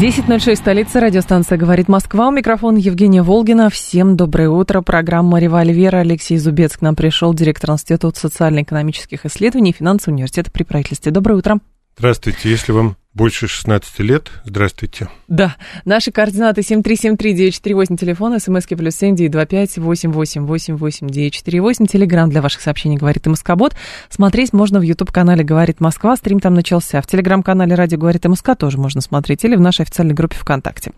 [0.00, 2.28] 10.06, столица, радиостанция «Говорит Москва».
[2.28, 3.68] У микрофона Евгения Волгина.
[3.68, 4.80] Всем доброе утро.
[4.80, 5.94] Программа «Револьвер».
[5.94, 11.12] Алексей Зубец к нам пришел, директор Института социально-экономических исследований и финансового университета при правительстве.
[11.12, 11.60] Доброе утро.
[11.98, 12.50] Здравствуйте.
[12.50, 15.08] Если вам больше 16 лет, здравствуйте.
[15.28, 15.56] Да.
[15.84, 23.74] Наши координаты 7373948, телефон, смски плюс 7925 8888948, телеграмм для ваших сообщений «Говорит и Москобот».
[24.08, 27.02] Смотреть можно в YouTube-канале «Говорит Москва», стрим там начался.
[27.02, 30.92] В телеграм-канале «Радио говорит и Москва» тоже можно смотреть, или в нашей официальной группе ВКонтакте.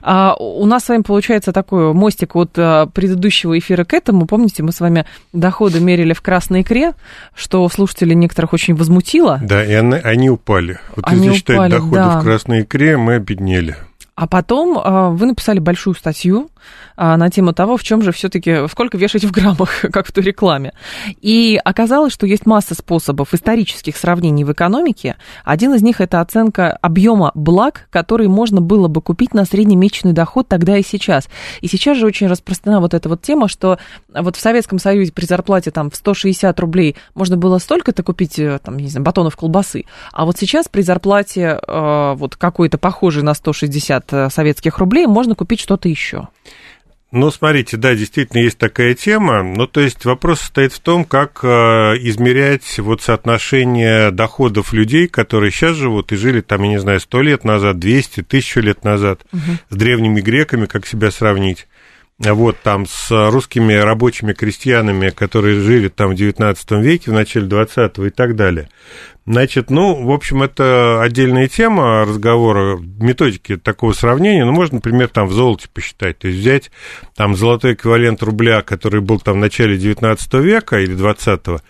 [0.00, 4.26] А, у нас с вами получается такой мостик от а, предыдущего эфира к этому.
[4.26, 5.04] Помните, мы с вами
[5.34, 6.94] доходы мерили в красной икре,
[7.34, 9.38] что слушателей некоторых очень возмутило.
[9.42, 10.78] Да, и они, они упали.
[10.96, 12.20] Вот они если считать упали, доходы да.
[12.20, 13.76] в красной икре, мы обеднели.
[14.14, 16.50] А потом э, вы написали большую статью
[16.98, 20.72] на тему того, в чем же все-таки, сколько вешать в граммах, как в той рекламе.
[21.20, 25.16] И оказалось, что есть масса способов исторических сравнений в экономике.
[25.44, 30.48] Один из них это оценка объема благ, которые можно было бы купить на среднемесячный доход
[30.48, 31.28] тогда и сейчас.
[31.60, 33.78] И сейчас же очень распространена вот эта вот тема, что
[34.12, 38.58] вот в Советском Союзе при зарплате там в 160 рублей можно было столько-то купить, э,
[38.62, 43.34] там, не знаю, батонов колбасы, а вот сейчас при зарплате э, вот какой-то похожей на
[43.34, 46.28] 160 э, советских рублей можно купить что-то еще.
[47.10, 49.42] Ну, смотрите, да, действительно есть такая тема.
[49.42, 51.48] Ну, то есть вопрос состоит в том, как э,
[52.00, 57.22] измерять вот соотношение доходов людей, которые сейчас живут и жили там, я не знаю, сто
[57.22, 59.40] лет назад, 200, тысячу лет назад, угу.
[59.70, 61.66] с древними греками, как себя сравнить
[62.18, 67.98] вот там с русскими рабочими крестьянами, которые жили там в 19 веке, в начале 20
[67.98, 68.68] и так далее.
[69.24, 74.44] Значит, ну, в общем, это отдельная тема разговора, методики такого сравнения.
[74.44, 76.18] Ну, можно, например, там в золоте посчитать.
[76.18, 76.70] То есть взять
[77.14, 81.60] там золотой эквивалент рубля, который был там в начале 19 века или 20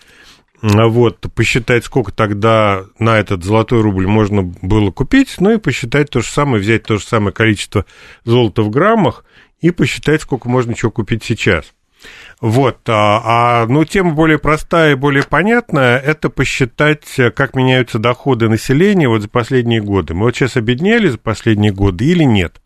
[0.61, 6.21] вот, посчитать, сколько тогда на этот золотой рубль можно было купить, ну и посчитать то
[6.21, 7.85] же самое, взять то же самое количество
[8.25, 9.23] золота в граммах
[9.61, 11.73] и посчитать, сколько можно чего купить сейчас.
[12.39, 13.21] Вот, а,
[13.63, 17.05] а, ну, тема более простая и более понятная, это посчитать,
[17.35, 20.13] как меняются доходы населения вот за последние годы.
[20.13, 22.61] Мы вот сейчас обеднели за последние годы или нет?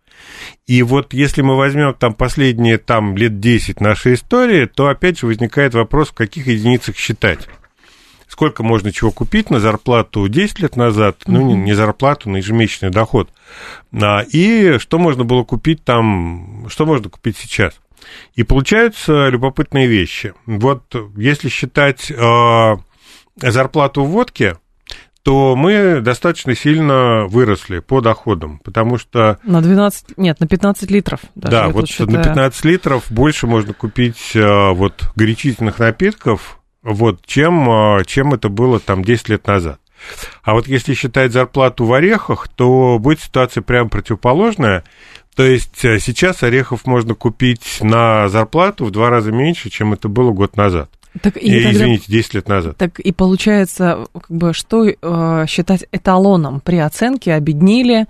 [0.67, 5.25] И вот если мы возьмем там последние там лет 10 нашей истории, то опять же
[5.25, 7.47] возникает вопрос, в каких единицах считать
[8.43, 12.89] сколько можно чего купить на зарплату 10 лет назад, ну, не, не зарплату, на ежемесячный
[12.89, 13.29] доход,
[13.93, 17.73] а, и что можно было купить там, что можно купить сейчас.
[18.35, 20.33] И получаются любопытные вещи.
[20.45, 22.75] Вот если считать э,
[23.37, 24.57] зарплату в водке,
[25.23, 29.39] то мы достаточно сильно выросли по доходам, потому что...
[29.43, 31.21] На 12, нет, на 15 литров.
[31.33, 32.11] Даже да, вот считаю.
[32.11, 38.49] на 15 литров больше можно купить э, вот горячительных напитков, вот, чем, а, чем это
[38.49, 39.79] было там 10 лет назад.
[40.43, 44.83] А вот если считать зарплату в орехах, то будет ситуация прямо противоположная.
[45.35, 50.09] То есть э, сейчас орехов можно купить на зарплату в два раза меньше, чем это
[50.09, 50.89] было год назад.
[51.21, 52.77] Так, и, и тогда, извините, 10 лет назад.
[52.77, 58.07] Так и получается, как бы, что э, считать эталоном при оценке, обеднели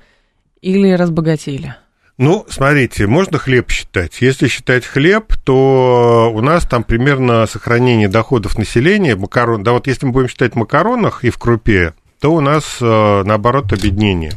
[0.61, 1.75] или разбогатели?
[2.19, 4.21] Ну, смотрите, можно хлеб считать.
[4.21, 10.05] Если считать хлеб, то у нас там примерно сохранение доходов населения, макарон, да вот если
[10.05, 14.33] мы будем считать в макаронах и в крупе, то у нас, э, наоборот, обеднение.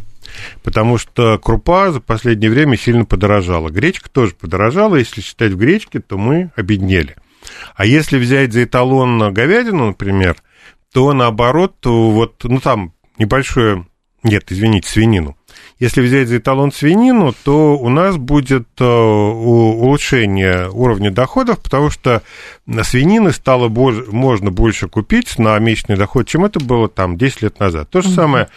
[0.62, 3.68] Потому что крупа за последнее время сильно подорожала.
[3.68, 4.96] Гречка тоже подорожала.
[4.96, 7.14] Если считать в гречке, то мы обеднели.
[7.74, 10.36] А если взять за эталон говядину, например,
[10.92, 13.86] то наоборот, вот, ну там небольшое,
[14.22, 15.35] нет, извините, свинину,
[15.78, 22.22] если взять за эталон свинину, то у нас будет э, улучшение уровня доходов, потому что
[22.82, 27.90] свинины стало можно больше купить на месячный доход, чем это было там 10 лет назад.
[27.90, 28.48] То же самое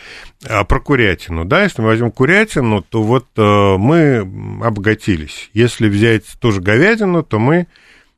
[0.45, 1.43] э, про курятину.
[1.43, 3.41] Да, если мы возьмем курятину, то вот э,
[3.77, 4.19] мы
[4.63, 5.49] обогатились.
[5.53, 7.67] Если взять тоже говядину, то мы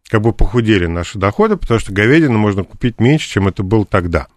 [0.09, 4.27] как бы похудели наши доходы, потому что говядину можно купить меньше, чем это было тогда.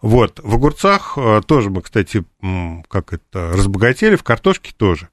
[0.00, 0.40] Вот.
[0.42, 2.24] В огурцах э, тоже мы, кстати,
[2.88, 5.08] как это, разбогатели, в картошке тоже.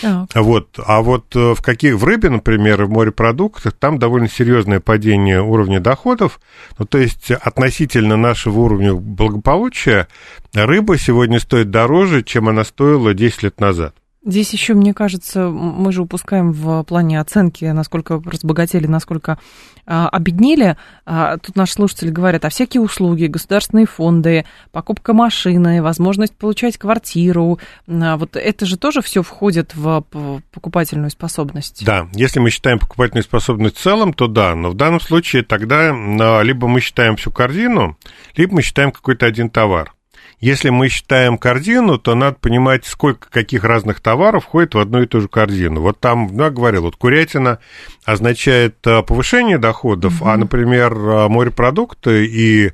[0.00, 0.28] Так.
[0.34, 0.78] Вот.
[0.84, 5.80] А вот э, в каких в рыбе, например, в морепродуктах, там довольно серьезное падение уровня
[5.80, 6.40] доходов.
[6.78, 10.08] Ну, то есть относительно нашего уровня благополучия
[10.52, 13.94] рыба сегодня стоит дороже, чем она стоила 10 лет назад.
[14.26, 19.38] Здесь еще, мне кажется, мы же упускаем в плане оценки, насколько разбогатели, насколько
[19.86, 20.76] обеднели.
[21.06, 27.58] А, тут наши слушатели говорят, а всякие услуги, государственные фонды, покупка машины, возможность получать квартиру,
[27.88, 30.04] а, вот это же тоже все входит в
[30.52, 31.84] покупательную способность.
[31.84, 35.92] Да, если мы считаем покупательную способность в целом, то да, но в данном случае тогда
[35.92, 37.98] а, либо мы считаем всю корзину,
[38.36, 39.93] либо мы считаем какой-то один товар.
[40.44, 45.06] Если мы считаем корзину, то надо понимать, сколько каких разных товаров входит в одну и
[45.06, 45.80] ту же корзину.
[45.80, 47.60] Вот там, ну, я говорил, вот курятина
[48.04, 50.30] означает э, повышение доходов, mm-hmm.
[50.30, 52.72] а, например, э, морепродукты и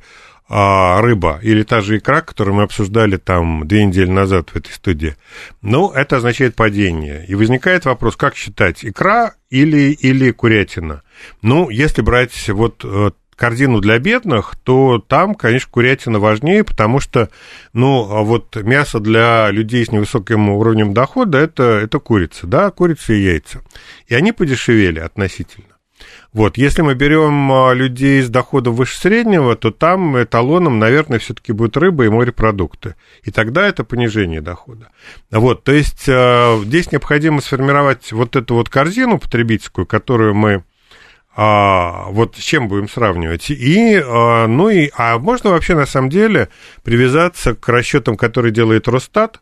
[0.49, 4.73] а, рыба или та же икра, которую мы обсуждали там две недели назад в этой
[4.73, 5.15] студии,
[5.63, 7.25] ну, это означает падение.
[7.29, 11.03] И возникает вопрос, как считать, икра или, или курятина?
[11.41, 17.31] Ну, если брать вот э, корзину для бедных, то там, конечно, курятина важнее, потому что,
[17.73, 23.15] ну, а вот мясо для людей с невысоким уровнем дохода это, это курица, да, курица
[23.15, 23.63] и яйца.
[24.09, 25.69] И они подешевели относительно.
[26.35, 31.53] Вот, если мы берем а, людей с доходом выше среднего, то там эталоном, наверное, все-таки
[31.53, 32.95] будет рыба и морепродукты.
[33.23, 34.91] И тогда это понижение дохода.
[35.31, 40.63] Вот, то есть а, здесь необходимо сформировать вот эту вот корзину потребительскую, которую мы
[41.43, 43.51] а, вот с чем будем сравнивать?
[43.51, 46.51] И, а, ну и, а можно вообще на самом деле
[46.83, 49.41] привязаться к расчетам, которые делает Росстат,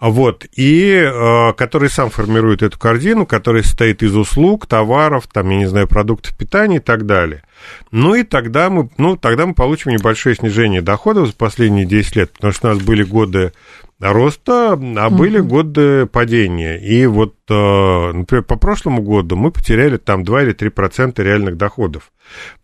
[0.00, 5.56] вот, и э, который сам формирует эту корзину, которая состоит из услуг, товаров, там, я
[5.56, 7.42] не знаю, продуктов питания и так далее.
[7.90, 12.32] Ну и тогда мы, ну, тогда мы получим небольшое снижение доходов за последние 10 лет,
[12.32, 13.52] потому что у нас были годы
[13.98, 15.48] роста, а были угу.
[15.48, 16.76] годы падения.
[16.76, 21.56] И вот, э, например, по прошлому году мы потеряли там 2 или 3 процента реальных
[21.56, 22.12] доходов.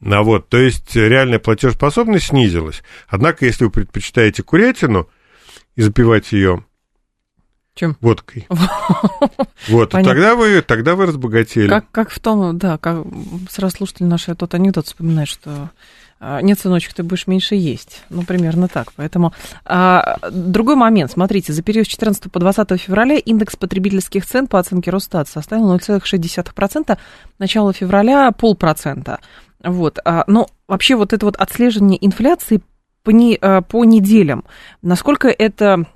[0.04, 2.84] А вот, то есть реальная платежеспособность снизилась.
[3.08, 5.08] Однако, если вы предпочитаете курятину
[5.75, 6.64] и запивать ее
[7.75, 7.97] чем?
[8.00, 8.47] Водкой.
[9.69, 11.69] Вот, тогда вы, тогда вы разбогатели.
[11.69, 13.06] Как, как в том, да, как
[13.49, 15.71] сразу слушатели наши тот анекдот вспоминают, что
[16.21, 18.03] а, нет, сыночек, ты будешь меньше есть.
[18.09, 18.93] Ну, примерно так.
[18.97, 19.32] Поэтому
[19.65, 21.11] а, другой момент.
[21.11, 25.75] Смотрите, за период с 14 по 20 февраля индекс потребительских цен по оценке Росстат составил
[25.75, 26.99] 0,6%.
[27.38, 29.21] Начало февраля полпроцента.
[29.62, 29.99] Вот.
[30.05, 32.62] А, но вообще вот это вот отслеживание инфляции
[33.03, 34.44] по, не, а, по неделям,
[34.82, 35.87] насколько это,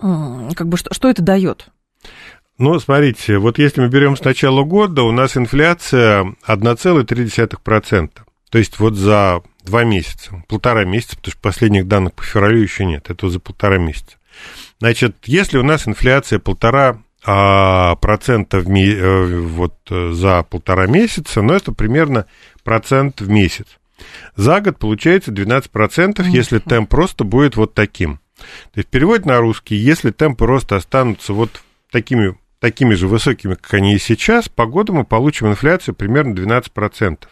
[0.00, 1.68] как бы, что, что это дает?
[2.58, 8.10] Ну, смотрите, вот если мы берем с начала года, у нас инфляция 1,3%.
[8.50, 12.84] То есть вот за два месяца, полтора месяца, потому что последних данных по февралю еще
[12.84, 14.16] нет, это за полтора месяца.
[14.78, 21.42] Значит, если у нас инфляция полтора а, процента в, э, вот, э, за полтора месяца,
[21.42, 22.26] ну, это примерно
[22.62, 23.66] процент в месяц.
[24.36, 28.20] За год получается 12%, процентов, если темп просто будет вот таким.
[28.36, 33.74] То есть переводит на русский, если темпы роста останутся вот такими, такими же высокими, как
[33.74, 37.28] они и сейчас, по году мы получим инфляцию примерно 12%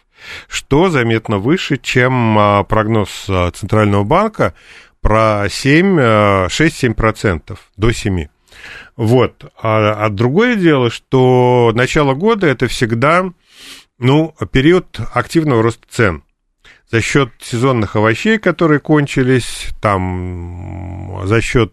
[0.49, 4.55] что заметно выше, чем а, прогноз а, Центрального банка
[5.01, 8.29] про 7, 6-7%, а, до 7%.
[8.97, 9.53] Вот.
[9.61, 13.31] А, а другое дело, что начало года это всегда
[13.99, 16.24] ну, период активного роста цен.
[16.91, 21.73] За счет сезонных овощей, которые кончились, там, за счет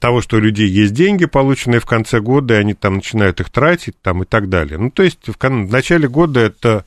[0.00, 3.50] того, что у людей есть деньги, полученные в конце года, и они там начинают их
[3.50, 4.78] тратить там, и так далее.
[4.78, 6.84] Ну, то есть в, в начале года это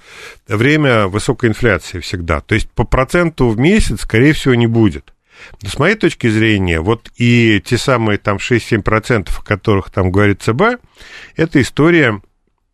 [0.48, 2.42] время высокой инфляции всегда.
[2.42, 5.14] То есть по проценту в месяц, скорее всего, не будет.
[5.64, 10.44] Но с моей точки зрения, вот и те самые там 6-7%, о которых там говорит
[10.44, 10.80] ЦБ,
[11.36, 12.22] это история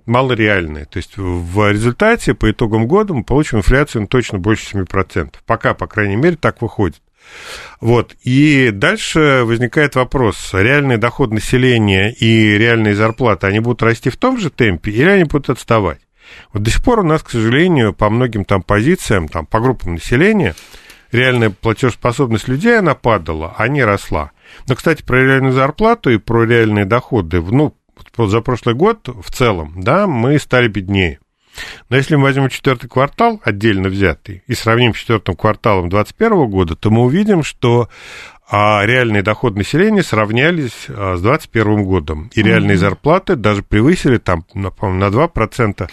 [0.07, 0.85] малореальная.
[0.85, 5.33] То есть в результате по итогам года мы получим инфляцию ну, точно больше 7%.
[5.45, 7.01] Пока, по крайней мере, так выходит.
[7.81, 8.15] Вот.
[8.23, 14.37] И дальше возникает вопрос, реальный доход населения и реальные зарплаты, они будут расти в том
[14.37, 15.99] же темпе или они будут отставать?
[16.53, 19.95] Вот до сих пор у нас, к сожалению, по многим там позициям, там, по группам
[19.95, 20.55] населения,
[21.11, 24.31] реальная платежеспособность людей, она падала, а не росла.
[24.67, 27.75] Но, кстати, про реальную зарплату и про реальные доходы, ну,
[28.25, 31.19] за прошлый год в целом, да, мы стали беднее.
[31.89, 36.75] Но если мы возьмем четвертый квартал, отдельно взятый, и сравним с четвертым кварталом 2021 года,
[36.75, 37.89] то мы увидим, что
[38.49, 42.31] а реальные доходы населения сравнялись а, с 2021 годом.
[42.33, 42.79] И реальные mm-hmm.
[42.79, 45.89] зарплаты даже превысили там, на, на 2%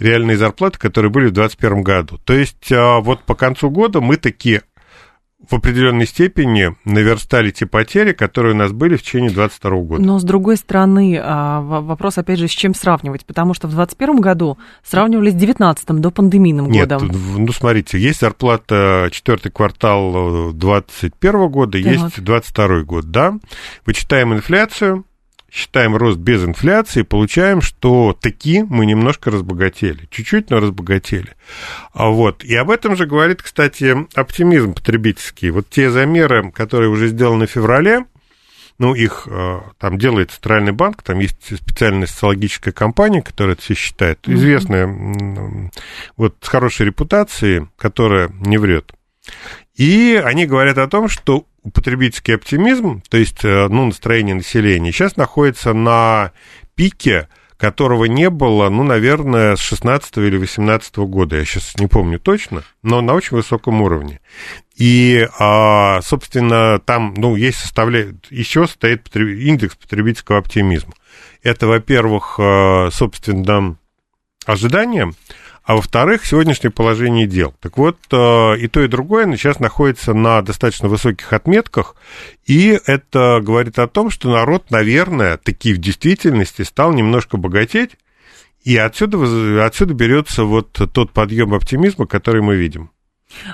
[0.00, 2.18] реальные зарплаты, которые были в 2021 году.
[2.18, 4.62] То есть а, вот по концу года мы такие
[5.48, 10.02] в определенной степени наверстали те потери, которые у нас были в течение 2022 года.
[10.02, 13.24] Но, с другой стороны, а, вопрос, опять же, с чем сравнивать?
[13.24, 17.10] Потому что в 2021 году сравнивали с 2019 до пандемийным Нет, годом.
[17.36, 21.92] ну, смотрите, есть зарплата четвертый квартал 2021 года, так.
[21.92, 23.34] есть 2022 год, да?
[23.86, 25.04] Вычитаем инфляцию,
[25.54, 30.08] считаем рост без инфляции, получаем, что таки мы немножко разбогатели.
[30.10, 31.36] Чуть-чуть, но разбогатели.
[31.92, 32.42] А вот.
[32.42, 35.50] И об этом же говорит, кстати, оптимизм потребительский.
[35.50, 38.04] Вот те замеры, которые уже сделаны в феврале,
[38.78, 43.74] ну, их э, там делает Центральный банк, там есть специальная социологическая компания, которая это все
[43.74, 45.70] считает, известная,
[46.16, 48.92] вот с хорошей репутацией, которая не врет.
[49.76, 55.16] И они говорят о том, что потребительский оптимизм, то есть э, ну, настроение населения, сейчас
[55.16, 56.32] находится на
[56.74, 62.18] пике, которого не было, ну, наверное, с 16 или 18 года, я сейчас не помню
[62.18, 64.20] точно, но на очень высоком уровне.
[64.76, 70.92] И, а, собственно, там, ну, есть составляет, чего состоит индекс потребительского оптимизма.
[71.42, 73.76] Это, во-первых, э, собственно,
[74.44, 75.12] ожидания,
[75.64, 77.54] а во-вторых, сегодняшнее положение дел.
[77.60, 81.96] Так вот, э, и то, и другое сейчас находится на достаточно высоких отметках,
[82.46, 87.96] и это говорит о том, что народ, наверное, таки в действительности стал немножко богатеть,
[88.62, 92.90] и отсюда, отсюда берется вот тот подъем оптимизма, который мы видим.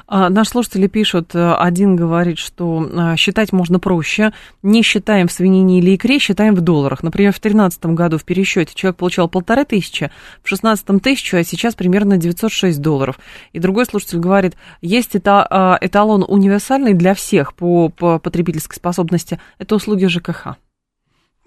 [0.07, 4.33] А, наши слушатели пишут, э, один говорит, что э, считать можно проще.
[4.63, 7.03] Не считаем в свинине или икре, считаем в долларах.
[7.03, 10.11] Например, в 2013 году в пересчете человек получал полторы тысячи,
[10.43, 13.19] в 2016 тысячу, а сейчас примерно 906 долларов.
[13.53, 19.75] И другой слушатель говорит, есть это, а, эталон универсальный для всех по потребительской способности, это
[19.75, 20.57] услуги ЖКХ.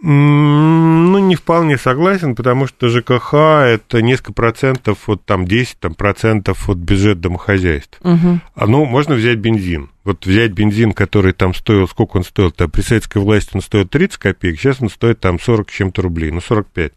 [0.05, 6.69] Ну, не вполне согласен, потому что ЖКХ это несколько процентов, вот там 10 там, процентов
[6.69, 7.99] от бюджета домохозяйств.
[8.01, 8.39] Угу.
[8.53, 9.91] А, ну, можно взять бензин.
[10.03, 13.91] Вот взять бензин, который там стоил, сколько он стоил, там, при советской власти он стоит
[13.91, 16.91] 30 копеек, сейчас он стоит там 40 с чем-то рублей, ну, 45.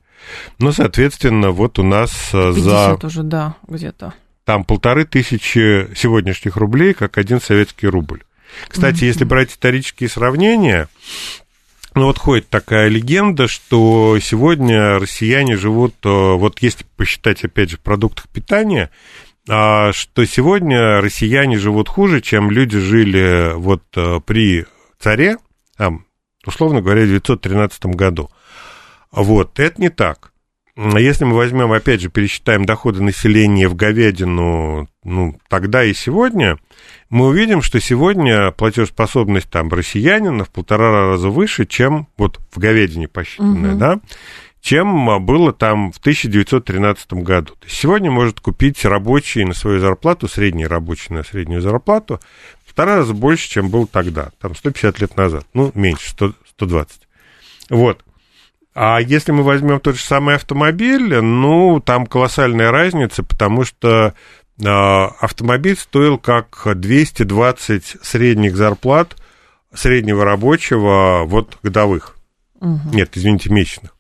[0.59, 2.57] Ну, соответственно, вот у нас 50
[3.01, 3.07] за...
[3.07, 4.15] уже, да, где-то.
[4.45, 8.23] Там полторы тысячи сегодняшних рублей, как один советский рубль.
[8.67, 10.89] Кстати, mm если брать исторические сравнения,
[11.97, 17.79] ну вот ходит такая легенда, что сегодня россияне живут, э, вот если посчитать, опять же,
[17.79, 18.91] в продуктах питания,
[19.49, 24.67] а, что сегодня россияне живут хуже, чем люди жили вот э, при
[24.99, 25.39] царе,
[26.45, 28.31] условно говоря, в 1913 году.
[29.11, 30.33] Вот, это не так.
[30.77, 36.59] Если мы возьмем, опять же, пересчитаем доходы населения в говядину, ну, тогда и сегодня,
[37.09, 43.09] мы увидим, что сегодня платежеспособность там россиянина в полтора раза выше, чем вот в говядине
[43.09, 43.79] посчитанная, угу.
[43.79, 44.01] да,
[44.61, 47.55] чем было там в 1913 году.
[47.55, 52.21] То есть сегодня может купить рабочий на свою зарплату, средний рабочий на среднюю зарплату,
[52.65, 57.01] в полтора раза больше, чем был тогда, там 150 лет назад, ну, меньше, 100, 120.
[57.71, 58.03] Вот.
[58.75, 64.15] А если мы возьмем тот же самый автомобиль, ну, там колоссальная разница, потому что а,
[64.63, 69.17] автомобиль стоил как 220 средних зарплат
[69.75, 72.17] среднего рабочего, вот годовых.
[72.61, 72.91] Угу.
[72.95, 73.95] Нет, извините, месячных.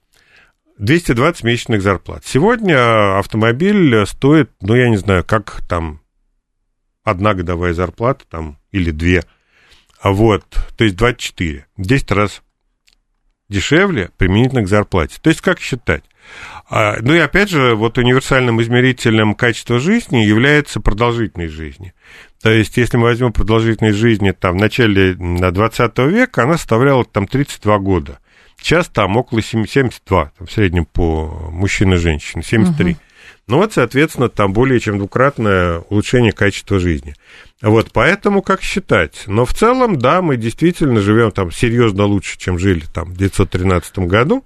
[0.78, 2.24] 220 месячных зарплат.
[2.24, 6.00] Сегодня автомобиль стоит, ну, я не знаю, как там
[7.02, 9.24] одна годовая зарплата там или две.
[10.00, 10.44] А вот,
[10.76, 11.66] то есть 24.
[11.76, 12.42] 10 раз
[13.48, 15.18] дешевле применительно к зарплате.
[15.20, 16.04] То есть как считать?
[16.68, 21.92] А, ну и опять же, вот универсальным измерителем качества жизни является продолжительность жизни.
[22.42, 27.26] То есть, если мы возьмем продолжительность жизни там, в начале 20 века, она составляла там
[27.26, 28.18] 32 года.
[28.58, 32.92] Сейчас там около 72, там, в среднем по мужчин и женщин, 73.
[32.92, 33.00] Угу.
[33.48, 37.14] Ну вот, соответственно, там более чем двукратное улучшение качества жизни.
[37.62, 39.22] Вот, поэтому как считать?
[39.26, 43.98] Но в целом, да, мы действительно живем там серьезно лучше, чем жили там в 1913
[44.00, 44.44] году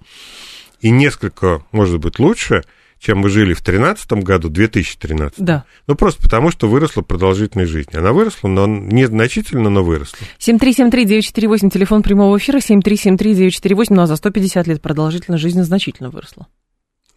[0.80, 2.64] и несколько, может быть, лучше,
[2.98, 5.38] чем мы жили в 2013 году, 2013.
[5.38, 5.64] Да.
[5.86, 7.96] Ну, просто потому, что выросла продолжительность жизни.
[7.96, 10.18] Она выросла, но незначительно, но выросла.
[10.38, 16.46] 7373948, телефон прямого эфира, 7373948, ну, а за 150 лет продолжительность жизни значительно выросла.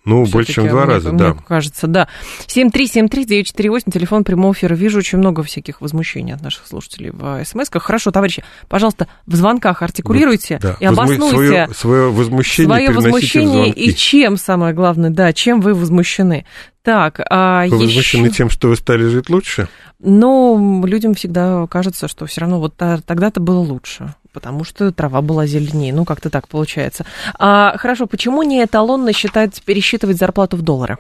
[0.06, 1.34] Ну, больше, чем два раза, мне да.
[1.34, 2.10] кажется, да.
[2.48, 4.76] 7373948, телефон прямого эфира.
[4.76, 7.84] Вижу очень много всяких возмущений от наших слушателей в смс-ках.
[7.84, 10.76] Хорошо, товарищи, пожалуйста, в звонках артикулируйте да.
[10.80, 16.46] и обоснуйте свое, свое возмущение, свое возмущение и чем, самое главное, да, чем вы возмущены.
[16.84, 17.86] Так, а Вы еще...
[17.86, 19.70] возмущены тем, что вы стали жить лучше?
[20.00, 25.46] Ну, людям всегда кажется, что все равно вот тогда-то было лучше потому что трава была
[25.46, 25.94] зеленее.
[25.94, 27.06] Ну, как-то так получается.
[27.38, 30.98] А, хорошо, почему не эталонно считать, пересчитывать зарплату в доллары?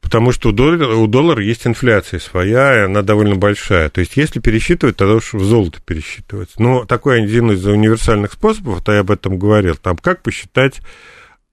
[0.00, 3.90] Потому что у доллара, у доллара есть инфляция своя, и она довольно большая.
[3.90, 6.58] То есть, если пересчитывать, тогда уж в золото пересчитывать.
[6.58, 10.80] Но такой один из универсальных способов, то я об этом говорил, там как посчитать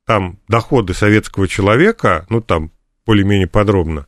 [0.06, 2.72] там доходы советского человека, ну, там
[3.08, 4.06] более-менее подробно,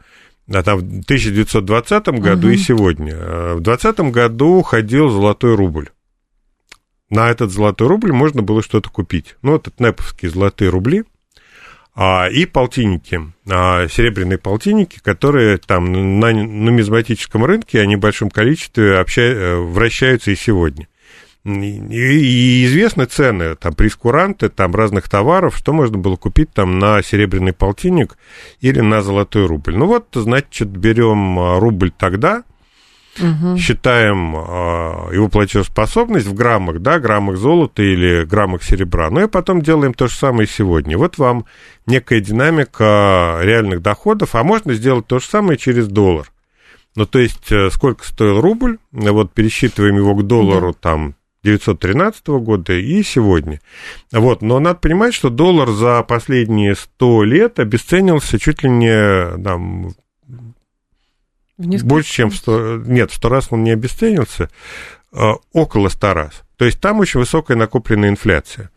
[0.47, 2.53] а там в 1920 году угу.
[2.53, 3.15] и сегодня.
[3.55, 5.89] В 2020 году ходил золотой рубль.
[7.09, 9.35] на этот золотой рубль можно было что-то купить.
[9.41, 11.05] Ну, вот это неповские золотые рубли
[12.01, 18.97] а, и полтинники, а, серебряные полтинники, которые там на нумизматическом рынке, они в большом количестве
[18.97, 19.21] обща...
[19.21, 20.87] Э, вращаются и сегодня.
[21.49, 27.53] И известны цены, там, прескуранты, там, разных товаров, что можно было купить там на серебряный
[27.53, 28.17] полтинник
[28.61, 29.75] или на золотой рубль.
[29.75, 32.43] Ну вот, значит, берем а, рубль тогда,
[33.17, 33.57] угу.
[33.57, 39.09] считаем э, его платежеспособность в граммах, да, граммах золота или граммах серебра.
[39.09, 40.97] Ну и потом делаем то же самое сегодня.
[40.97, 41.45] Вот вам
[41.85, 46.31] некая динамика реальных доходов, а можно сделать то же самое через доллар.
[46.95, 50.77] Ну, то есть, э, сколько стоил рубль, вот пересчитываем его к доллару, да.
[50.81, 53.61] там, 1913 года и сегодня.
[54.11, 59.93] Вот, но надо понимать, что доллар за последние 100 лет обесценился чуть ли не там,
[61.57, 62.83] больше, чем в 100...
[62.85, 64.49] Нет, в 100 раз он не обесценился,
[65.11, 66.43] а, около 100 раз.
[66.57, 68.69] То есть там очень высокая накопленная инфляция.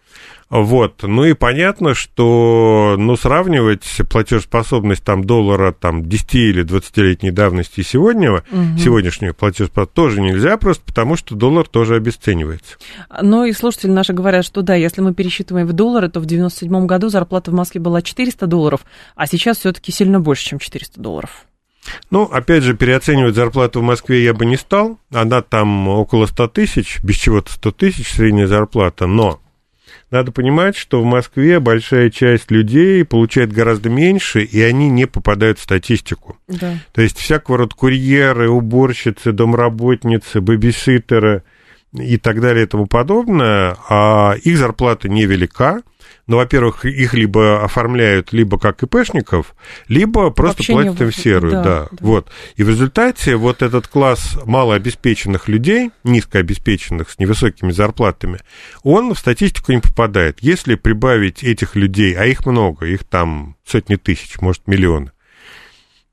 [0.52, 7.80] Вот, ну и понятно, что, ну, сравнивать платежеспособность там доллара там 10 или 20-летней давности
[7.80, 8.78] и сегодняшнего, угу.
[8.78, 12.76] сегодняшнюю платежеспособность тоже нельзя, просто потому что доллар тоже обесценивается.
[13.22, 16.84] Ну и слушатели наши говорят, что да, если мы пересчитываем в доллары, то в 97
[16.84, 18.82] году зарплата в Москве была 400 долларов,
[19.16, 21.46] а сейчас все-таки сильно больше, чем 400 долларов.
[22.10, 24.98] Ну, опять же, переоценивать зарплату в Москве я бы не стал.
[25.10, 29.40] Она там около 100 тысяч, без чего-то 100 тысяч средняя зарплата, но
[30.12, 35.58] надо понимать, что в Москве большая часть людей получает гораздо меньше, и они не попадают
[35.58, 36.38] в статистику.
[36.46, 36.74] Да.
[36.92, 41.42] То есть всякого рода курьеры, уборщицы, домработницы, бэбиситеры
[41.92, 45.82] и так далее и тому подобное, а их зарплата невелика,
[46.26, 49.54] но, во-первых, их либо оформляют либо как ИПшников,
[49.88, 51.52] либо просто Вообще платят им в серую.
[51.52, 51.88] Да, да.
[51.90, 51.98] Да.
[52.00, 52.30] Вот.
[52.56, 58.38] И в результате вот этот класс малообеспеченных людей, низкообеспеченных, с невысокими зарплатами,
[58.82, 60.38] он в статистику не попадает.
[60.40, 65.10] Если прибавить этих людей, а их много, их там сотни тысяч, может, миллионы,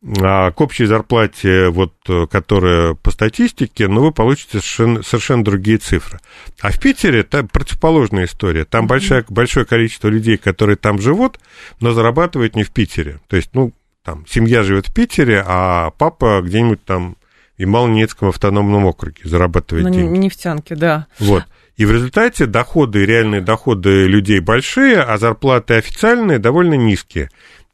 [0.01, 1.93] а к общей зарплате, вот,
[2.31, 6.19] которая по статистике, ну, вы получите совершенно, совершенно другие цифры.
[6.61, 8.63] А в Питере это противоположная история.
[8.63, 8.87] Там mm-hmm.
[8.87, 11.39] большое, большое количество людей, которые там живут,
[11.81, 13.19] но зарабатывают не в Питере.
[13.27, 17.17] То есть, ну, там, семья живет в Питере, а папа где-нибудь там
[17.57, 20.17] в Ямало-Ненецком автономном округе зарабатывает На деньги.
[20.17, 21.07] нефтянке, да.
[21.19, 21.43] Вот.
[21.75, 27.29] И в результате доходы, реальные доходы людей большие, а зарплаты официальные довольно низкие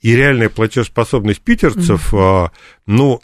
[0.06, 2.52] и реальная платежеспособность питерцев, mm-hmm.
[2.86, 3.22] ну,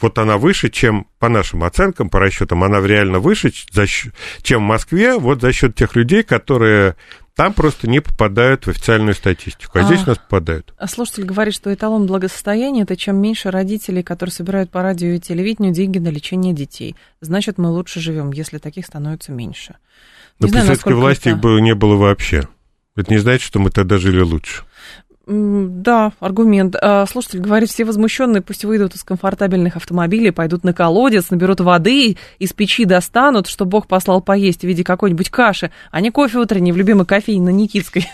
[0.00, 4.60] вот она выше, чем по нашим оценкам, по расчетам, она реально выше, за счет, чем
[4.60, 6.94] в Москве, вот за счет тех людей, которые
[7.34, 10.72] там просто не попадают в официальную статистику, а, а здесь у нас попадают.
[10.78, 15.18] А слушатель говорит, что эталон благосостояния– это чем меньше родителей, которые собирают по радио и
[15.18, 16.94] телевидению деньги на лечение детей.
[17.20, 19.74] Значит, мы лучше живем, если таких становится меньше.
[20.38, 21.30] Не Но знаю, при советской власти это...
[21.30, 22.46] их было, не было вообще.
[22.94, 24.62] Это не значит, что мы тогда жили лучше.
[25.32, 26.76] Да, аргумент.
[26.80, 32.18] А, слушатель говорит, все возмущенные пусть выйдут из комфортабельных автомобилей, пойдут на колодец, наберут воды,
[32.38, 36.72] из печи достанут, что Бог послал поесть в виде какой-нибудь каши, а не кофе утренний
[36.72, 38.06] в любимой кофейне на Никитской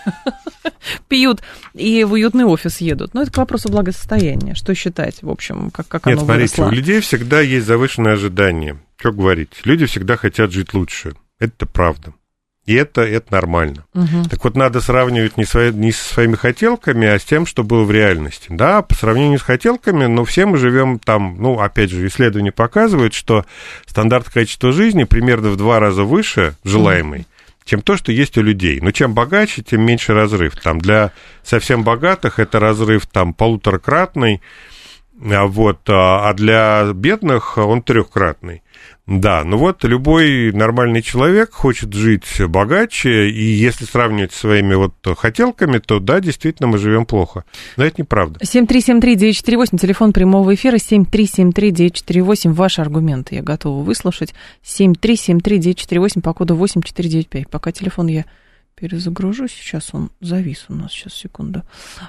[1.09, 1.40] пьют
[1.74, 3.14] и в уютный офис едут.
[3.14, 4.54] Но ну, это к вопросу благосостояния.
[4.54, 6.72] Что считать, в общем, как, как Нет, оно смотрите, выросло?
[6.72, 8.78] у людей всегда есть завышенные ожидания.
[8.96, 9.61] Что говорить?
[9.64, 11.14] Люди всегда хотят жить лучше.
[11.40, 12.12] Это правда.
[12.68, 13.87] И это, это нормально.
[13.94, 14.24] Угу.
[14.31, 17.83] Так вот, надо сравнивать не, свои, не со своими хотелками, а с тем, что было
[17.83, 18.48] в реальности.
[18.50, 23.14] Да, по сравнению с хотелками, но все мы живем там, ну, опять же, исследования показывают,
[23.14, 23.46] что
[23.87, 27.20] стандарт качества жизни примерно в два раза выше желаемый.
[27.20, 27.26] Угу
[27.68, 28.81] чем то, что есть у людей.
[28.81, 30.57] Но чем богаче, тем меньше разрыв.
[30.57, 34.40] Там для совсем богатых это разрыв там полуторакратный,
[35.22, 38.62] а вот, а, а для бедных он трехкратный.
[39.09, 45.79] Да, ну вот любой нормальный человек хочет жить богаче, и если сравнивать своими вот хотелками,
[45.79, 47.44] то да, действительно, мы живем плохо.
[47.79, 48.38] Но это неправда.
[48.40, 54.35] 7373948, телефон прямого эфира, 7373948, ваши аргументы я готова выслушать.
[54.62, 57.49] 7373948 по коду 8495.
[57.49, 58.27] Пока телефон я
[58.79, 59.49] перезагружу.
[59.49, 60.93] Сейчас он завис у нас.
[60.93, 61.62] Сейчас, секунду.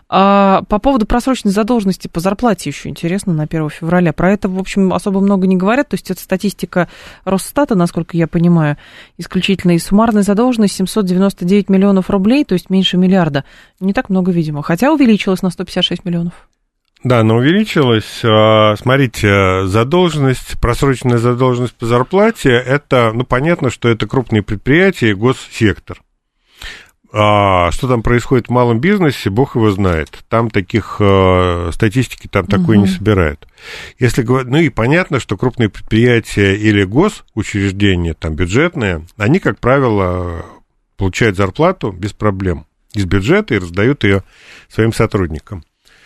[0.08, 4.14] А, по поводу просроченной задолженности по зарплате еще интересно на 1 февраля.
[4.14, 5.90] Про это, в общем, особо много не говорят.
[5.90, 6.88] То есть это статистика
[7.26, 8.78] Росстата, насколько я понимаю,
[9.18, 9.72] исключительно.
[9.72, 13.44] И суммарная задолженность 799 миллионов рублей, то есть меньше миллиарда.
[13.80, 14.62] Не так много, видимо.
[14.62, 16.34] Хотя увеличилась на 156 миллионов.
[17.04, 18.22] Да, но увеличилась.
[18.26, 25.14] А, смотрите, задолженность, просроченная задолженность по зарплате, это, ну, понятно, что это крупные предприятия и
[25.14, 26.02] госсектор.
[27.12, 30.10] А что там происходит в малом бизнесе, бог его знает.
[30.30, 32.52] Там таких э, статистики там угу.
[32.52, 33.48] такой не собирают.
[33.98, 40.46] Если ну и понятно, что крупные предприятия или госучреждения, там бюджетные, они, как правило,
[40.98, 44.24] получают зарплату без проблем из бюджета и раздают ее
[44.68, 45.64] своим сотрудникам.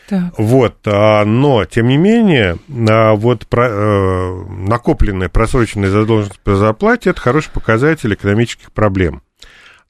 [0.08, 0.34] Так.
[0.38, 2.58] Вот, а, но, тем не менее,
[2.90, 9.22] а, вот э, накопленная просроченная задолженность по зарплате– это хороший показатель экономических проблем.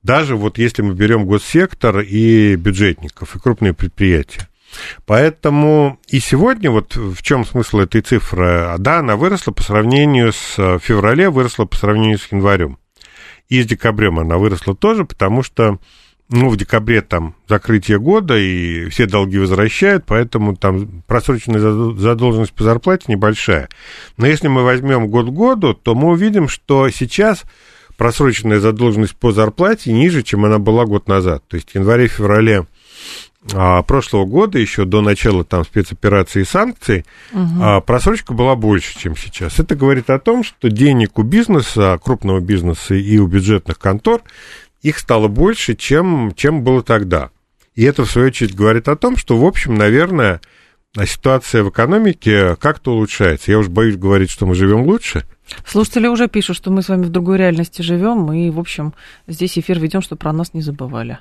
[0.04, 4.48] Даже вот если мы берем госсектор и бюджетников, и крупные предприятия.
[5.06, 10.56] Поэтому и сегодня, вот в чем смысл этой цифры, да, она выросла по сравнению с
[10.58, 12.80] э, феврале, выросла по сравнению с январем.
[13.50, 15.80] И с декабрем она выросла тоже, потому что
[16.30, 22.64] ну, в декабре там закрытие года, и все долги возвращают, поэтому там просроченная задолженность по
[22.64, 23.70] зарплате небольшая.
[24.18, 27.44] Но если мы возьмем год к году, то мы увидим, что сейчас
[27.98, 31.44] просроченная задолженность по зарплате ниже, чем она была год назад.
[31.48, 32.68] То есть в январе-феврале
[33.52, 37.42] а, прошлого года, еще до начала там спецоперации и санкций, угу.
[37.62, 39.60] а, просрочка была больше, чем сейчас.
[39.60, 44.22] Это говорит о том, что денег у бизнеса, крупного бизнеса и у бюджетных контор
[44.82, 47.32] их стало больше, чем, чем было тогда.
[47.76, 50.42] И это, в свою очередь, говорит о том, что, в общем, наверное,
[51.06, 53.52] ситуация в экономике как-то улучшается.
[53.52, 55.26] Я уж боюсь говорить, что мы живем лучше.
[55.66, 58.94] Слушатели уже пишут, что мы с вами в другой реальности живем, и, в общем,
[59.28, 61.20] здесь эфир ведем, чтобы про нас не забывали.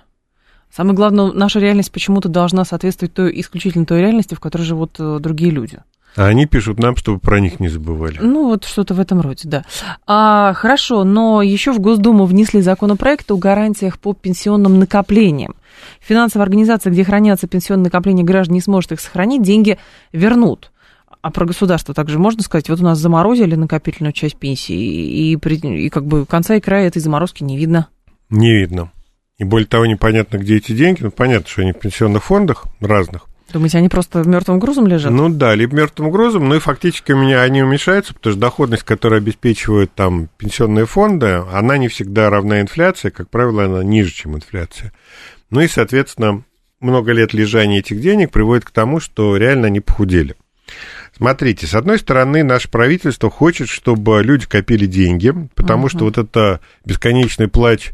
[0.74, 5.18] Самое главное, наша реальность почему-то должна соответствовать той, исключительно той реальности, в которой живут э,
[5.20, 5.80] другие люди.
[6.16, 8.18] А они пишут нам, чтобы про них не забывали.
[8.20, 9.64] Ну, вот что-то в этом роде, да.
[10.06, 15.54] А, хорошо, но еще в Госдуму внесли законопроект о гарантиях по пенсионным накоплениям.
[16.00, 19.78] Финансовая организация, где хранятся пенсионные накопления граждан, не сможет их сохранить, деньги
[20.12, 20.70] вернут.
[21.22, 25.84] А про государство также можно сказать, вот у нас заморозили накопительную часть пенсии, и, и,
[25.84, 27.88] и как бы конца и края этой заморозки не видно.
[28.28, 28.90] Не видно.
[29.38, 31.02] И более того, непонятно, где эти деньги.
[31.02, 33.26] Ну, понятно, что они в пенсионных фондах разных.
[33.52, 35.12] Думаете, они просто мертвым грузом лежат?
[35.12, 38.82] Ну да, либо мертвым грузом, ну и фактически у меня они уменьшаются, потому что доходность,
[38.82, 44.36] которую обеспечивают там пенсионные фонды, она не всегда равна инфляции, как правило, она ниже, чем
[44.36, 44.92] инфляция.
[45.50, 46.44] Ну и, соответственно,
[46.80, 50.34] много лет лежания этих денег приводит к тому, что реально они похудели.
[51.22, 55.90] Смотрите, с одной стороны, наше правительство хочет, чтобы люди копили деньги, потому uh-huh.
[55.90, 57.92] что вот это бесконечный плач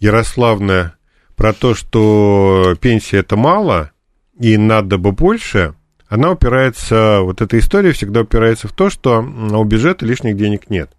[0.00, 0.96] Ярославна
[1.36, 3.92] про то, что пенсия это мало,
[4.40, 5.74] и надо бы больше,
[6.08, 10.90] она упирается, вот эта история всегда упирается в то, что у бюджета лишних денег нет.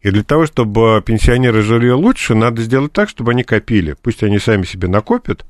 [0.00, 3.94] И для того, чтобы пенсионеры жили лучше, надо сделать так, чтобы они копили.
[4.02, 5.46] Пусть они сами себе накопят,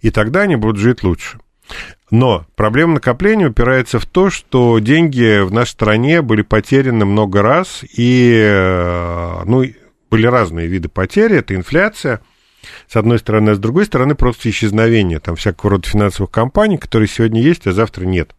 [0.00, 1.40] и тогда они будут жить лучше.
[2.10, 7.84] Но проблема накопления упирается в то, что деньги в нашей стране были потеряны много раз,
[7.96, 9.64] и э, ну,
[10.10, 11.36] были разные виды потери.
[11.36, 12.20] Это инфляция–
[12.86, 17.08] с одной стороны, а с другой стороны просто исчезновение там всякого рода финансовых компаний, которые
[17.08, 18.34] сегодня есть, а завтра нет.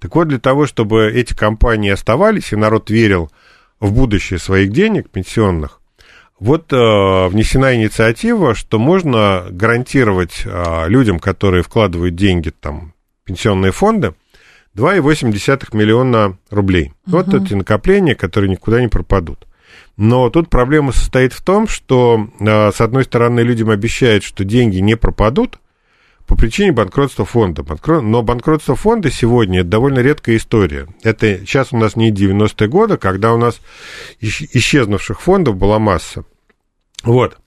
[0.00, 3.30] Так вот, для того, чтобы эти компании оставались, и народ верил
[3.80, 5.77] в будущее своих денег пенсионных,
[6.40, 13.72] вот э, внесена инициатива, что можно гарантировать э, людям, которые вкладывают деньги там, в пенсионные
[13.72, 14.14] фонды,
[14.76, 16.92] 2,8 миллиона рублей.
[17.06, 17.16] Угу.
[17.16, 19.46] Вот эти накопления, которые никуда не пропадут.
[19.96, 24.78] Но тут проблема состоит в том, что, а, с одной стороны, людям обещают, что деньги
[24.78, 25.58] не пропадут
[26.28, 27.64] по причине банкротства фонда.
[28.02, 30.86] Но банкротство фонда сегодня– это довольно редкая история.
[31.02, 33.60] Это сейчас у нас не 90-е годы, когда у нас
[34.20, 36.24] исчезнувших фондов была масса.
[37.02, 37.38] Вот.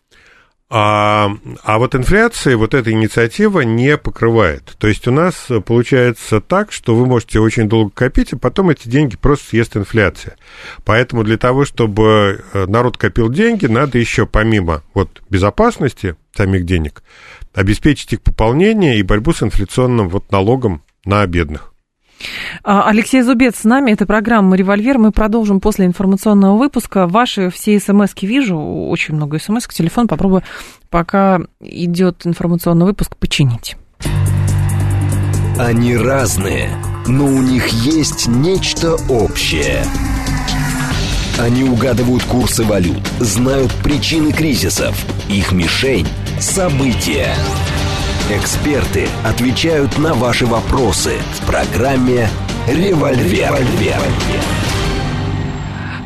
[0.74, 1.30] А,
[1.64, 4.64] а вот инфляция вот эта инициатива не покрывает.
[4.80, 8.88] То есть у нас получается так, что вы можете очень долго копить, а потом эти
[8.88, 10.38] деньги просто съест инфляция.
[10.86, 17.04] Поэтому для того, чтобы э, народ копил деньги, надо еще помимо вот безопасности самих денег
[17.54, 21.74] обеспечить их пополнение и борьбу с инфляционным вот налогом на бедных.
[22.64, 24.98] А, Алексей Зубец с нами, это программа «Револьвер».
[24.98, 27.08] Мы продолжим после информационного выпуска.
[27.08, 29.74] Ваши все смс вижу, очень много смс -ок.
[29.74, 30.44] Телефон попробую,
[30.90, 33.76] пока идет информационный выпуск, починить.
[35.58, 36.70] Они разные,
[37.08, 39.84] но у них есть нечто общее.
[41.40, 44.96] Они угадывают курсы валют, знают причины кризисов.
[45.28, 46.08] Их мишень–
[46.42, 47.36] события.
[48.30, 52.30] Эксперты отвечают на ваши вопросы в программе
[52.68, 53.56] «Револьвер».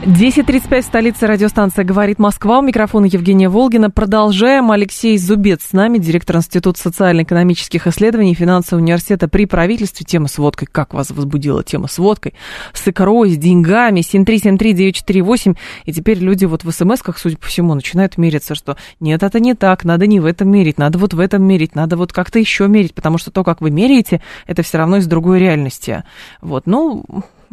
[0.06, 2.60] 10.35, столица радиостанция «Говорит Москва».
[2.60, 3.90] У микрофона Евгения Волгина.
[3.90, 4.70] Продолжаем.
[4.70, 10.06] Алексей Зубец с нами, директор Института социально-экономических исследований и финансового университета при правительстве.
[10.08, 10.68] Тема с водкой.
[10.72, 12.36] Как вас возбудила тема с водкой?
[12.72, 14.02] С икрой, с деньгами.
[14.02, 15.58] 7373948.
[15.86, 19.56] И теперь люди вот в смс-ках, судя по всему, начинают мериться, что нет, это не
[19.56, 22.68] так, надо не в этом мерить, надо вот в этом мерить, надо вот как-то еще
[22.68, 26.04] мерить, потому что то, как вы меряете, это все равно из другой реальности.
[26.42, 27.04] Вот, ну,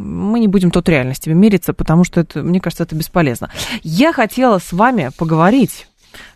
[0.03, 3.51] мы не будем тут реальностями мериться, потому что это, мне кажется, это бесполезно.
[3.83, 5.87] Я хотела с вами поговорить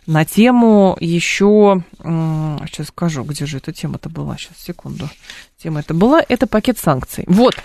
[0.05, 5.09] на тему еще, сейчас скажу, где же эта тема-то была, сейчас, секунду.
[5.61, 7.25] Тема это была, это пакет санкций.
[7.27, 7.55] Вот,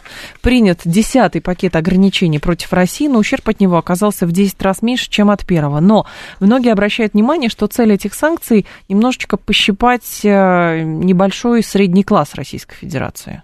[0.40, 5.08] принят десятый пакет ограничений против России, но ущерб от него оказался в 10 раз меньше,
[5.10, 5.80] чем от первого.
[5.80, 6.06] Но
[6.40, 13.42] многие обращают внимание, что цель этих санкций немножечко пощипать э, небольшой средний класс Российской Федерации.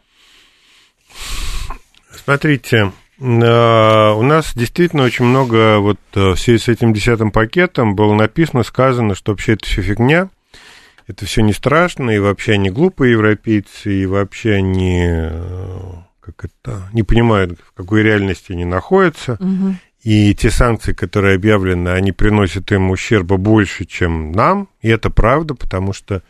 [2.28, 7.96] Смотрите, э, у нас действительно очень много вот э, в связи с этим десятым пакетом
[7.96, 10.28] было написано, сказано, что вообще это все фигня,
[11.06, 15.30] это все не страшно, и вообще они глупые европейцы, и вообще они э,
[16.20, 19.38] как это, не понимают, в какой реальности они находятся.
[19.40, 19.76] Угу.
[20.02, 24.68] И те санкции, которые объявлены, они приносят им ущерба больше, чем нам.
[24.82, 26.22] И это правда, потому что,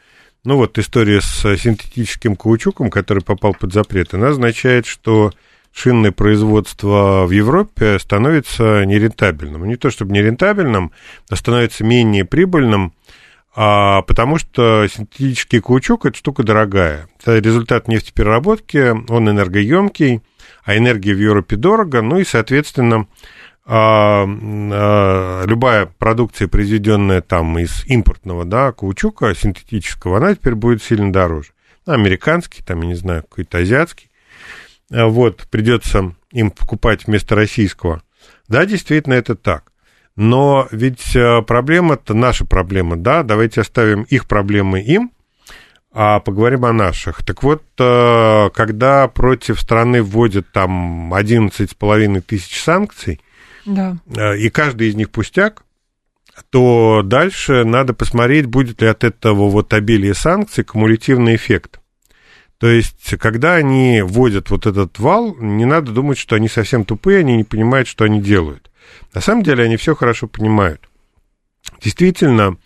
[0.44, 5.32] ну вот история с синтетическим каучуком, который попал под запрет, она означает, что
[5.72, 9.64] шинное производство в Европе становится нерентабельным.
[9.66, 10.92] Не то чтобы нерентабельным,
[11.30, 12.92] а становится менее прибыльным,
[13.54, 17.08] а потому что синтетический каучук– это штука дорогая.
[17.20, 20.22] Это результат нефтепереработки, он энергоемкий,
[20.64, 23.06] а энергия в Европе дорого, ну и, соответственно,
[23.64, 31.12] а, а, любая продукция, произведенная там из импортного да, каучука синтетического, она теперь будет сильно
[31.12, 31.50] дороже.
[31.84, 34.07] Американский, там, я не знаю, какой-то азиатский.
[34.90, 38.02] Э, вот, придется им покупать вместо российского.
[38.48, 39.72] Да, действительно, это так.
[40.16, 45.12] Но ведь э, проблема-то наша проблема, да, давайте оставим их проблемы им,
[45.92, 47.24] а поговорим о наших.
[47.24, 53.20] Так вот, э, когда против страны вводят там 11,5 тысяч санкций,
[53.64, 53.96] да.
[54.36, 55.62] и каждый из них пустяк,
[56.50, 61.80] то дальше надо посмотреть, будет ли от этого вот обилия санкций кумулятивный эффект.
[62.58, 67.20] То есть, когда они вводят вот этот вал, не надо думать, что они совсем тупые,
[67.20, 68.70] они не понимают, что они делают.
[69.14, 70.88] На самом деле они все хорошо понимают.
[71.80, 72.56] Действительно,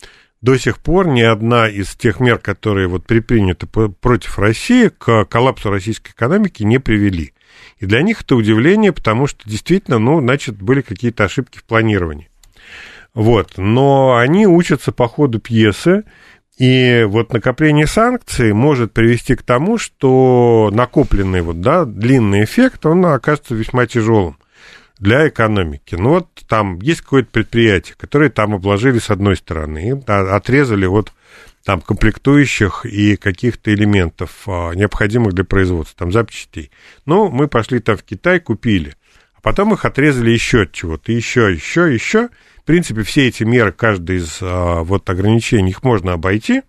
[0.41, 5.71] до сих пор ни одна из тех мер, которые вот предприняты против России, к коллапсу
[5.71, 7.35] российской экономики не привели.
[7.79, 12.31] И для них это удивление, потому что действительно, ну, значит, были какие-то ошибки в планировании.
[13.13, 13.59] Вот.
[13.59, 16.05] Но они учатся по ходу пьесы,
[16.63, 23.05] и вот накопление санкций может привести к тому, что накопленный вот, да, длинный эффект, он
[23.05, 24.39] окажется весьма тяжелым
[25.01, 25.97] для экономики.
[25.97, 31.13] Ну вот там есть какое-то предприятие, которое там обложили с одной стороны, отрезали вот
[31.65, 36.71] там комплектующих и каких-то элементов, а, необходимых для производства, там запчастей.
[37.07, 38.95] Ну, мы пошли там в Китай, купили,
[39.35, 42.29] а потом их отрезали еще от чего-то, еще, еще, еще,
[42.63, 46.63] в принципе, все эти меры, каждый из а, вот ограничений, их можно обойти,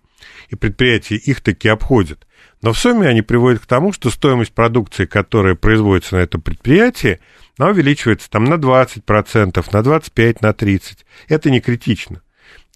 [0.48, 2.26] и предприятия их таки обходят.
[2.62, 7.20] Но в сумме они приводят к тому, что стоимость продукции, которая производится на этом предприятии,
[7.58, 10.98] она увеличивается там на 20%, на 25%, на 30%.
[11.28, 12.22] Это не критично.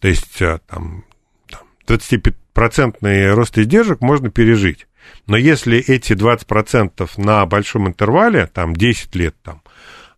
[0.00, 1.04] То есть а, там,
[1.50, 4.86] там 25% рост издержек можно пережить.
[5.26, 9.62] Но если эти 20% на большом интервале, там 10 лет, там,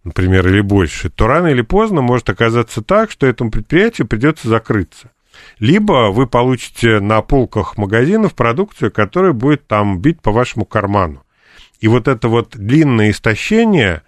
[0.04, 5.10] например, или больше, то рано или поздно может оказаться так, что этому предприятию придется закрыться.
[5.58, 11.22] Либо вы получите на полках магазинов продукцию, которая будет там бить по вашему карману.
[11.80, 14.02] И вот это вот длинное истощение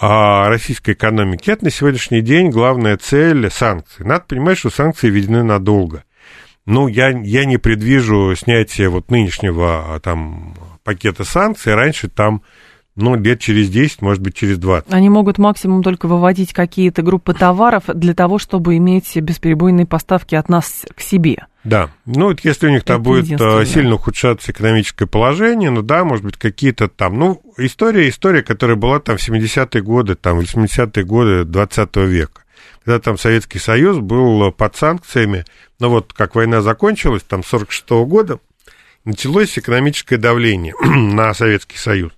[0.00, 4.04] а, российской экономики, это на сегодняшний день главная цель санкций.
[4.04, 6.04] Надо понимать, что санкции введены надолго.
[6.64, 11.74] Ну, я, я не предвижу снятия вот нынешнего а, там пакета санкций.
[11.74, 12.42] Раньше там
[12.94, 14.92] ну, лет через 10, может быть, через 20.
[14.92, 20.48] Они могут максимум только выводить какие-то группы товаров для того, чтобы иметь бесперебойные поставки от
[20.48, 21.46] нас к себе.
[21.64, 26.04] Да, ну вот если у них там будет э, сильно ухудшаться экономическое положение, ну да,
[26.04, 31.04] может быть, какие-то там, ну, история, история, которая была там в 70-е годы, там, 80-е
[31.04, 32.42] годы 20 века,
[32.84, 35.44] когда там Советский Союз был под санкциями,
[35.78, 38.38] ну вот как война закончилась, там, 46 -го года,
[39.04, 42.12] началось экономическое давление на Советский Союз.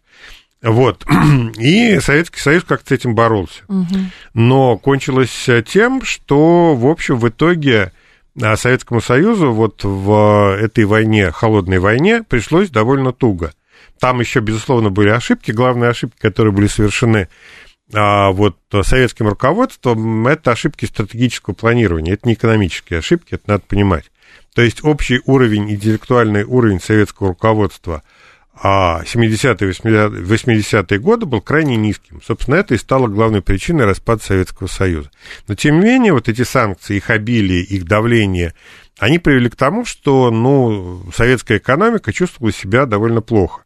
[0.65, 1.05] Вот.
[1.59, 3.63] И Советский Союз как-то с этим боролся.
[3.69, 3.97] Угу.
[4.33, 7.93] Но кончилось тем, что, в общем, в итоге
[8.41, 13.53] а, Советскому Союзу вот в этой войне, холодной войне, пришлось довольно туго.
[14.01, 15.53] Там еще, безусловно, были ошибки.
[15.53, 17.29] Главные ошибки, которые были совершены,
[17.93, 24.11] а вот советским руководством, это ошибки стратегического планирования, это не экономические ошибки, это надо понимать.
[24.55, 28.03] То есть общий уровень, интеллектуальный уровень советского руководства
[28.57, 32.21] а 70-е, 80-е годы был крайне низким.
[32.25, 35.11] Собственно, это и стало главной причиной распада Советского Союза.
[35.49, 38.55] Но, тем не менее, вот эти санкции, их обилие, их давление,
[38.99, 43.63] они привели к тому, что, ну, советская экономика чувствовала себя довольно плохо.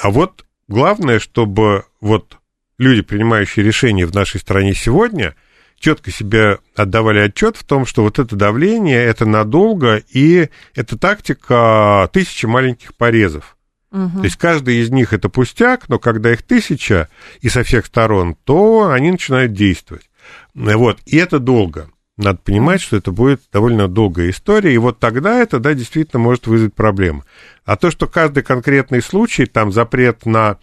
[0.00, 2.38] А вот главное, чтобы вот
[2.78, 5.34] люди, принимающие решения в нашей стране сегодня,
[5.78, 12.08] четко себе отдавали отчет в том, что вот это давление, это надолго, и это тактика
[12.12, 13.55] тысячи маленьких порезов.
[13.96, 14.18] Угу.
[14.18, 17.08] То есть каждый из них это пустяк, но когда их тысяча
[17.40, 20.10] и со всех сторон, то они начинают действовать.
[20.54, 21.88] Вот, и это долго.
[22.18, 26.46] Надо понимать, что это будет довольно долгая история, и вот тогда это, да, действительно может
[26.46, 27.24] вызвать проблемы.
[27.64, 30.58] А то, что каждый конкретный случай, там запрет на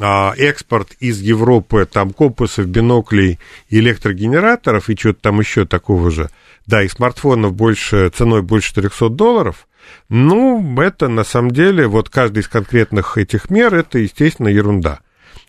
[0.00, 6.30] а, экспорт из Европы там компасов, биноклей, электрогенераторов и что-то там еще такого же,
[6.66, 9.68] да, и смартфонов больше, ценой больше 400 долларов,
[10.08, 15.00] ну, это на самом деле, вот каждый из конкретных этих мер, это, естественно, ерунда.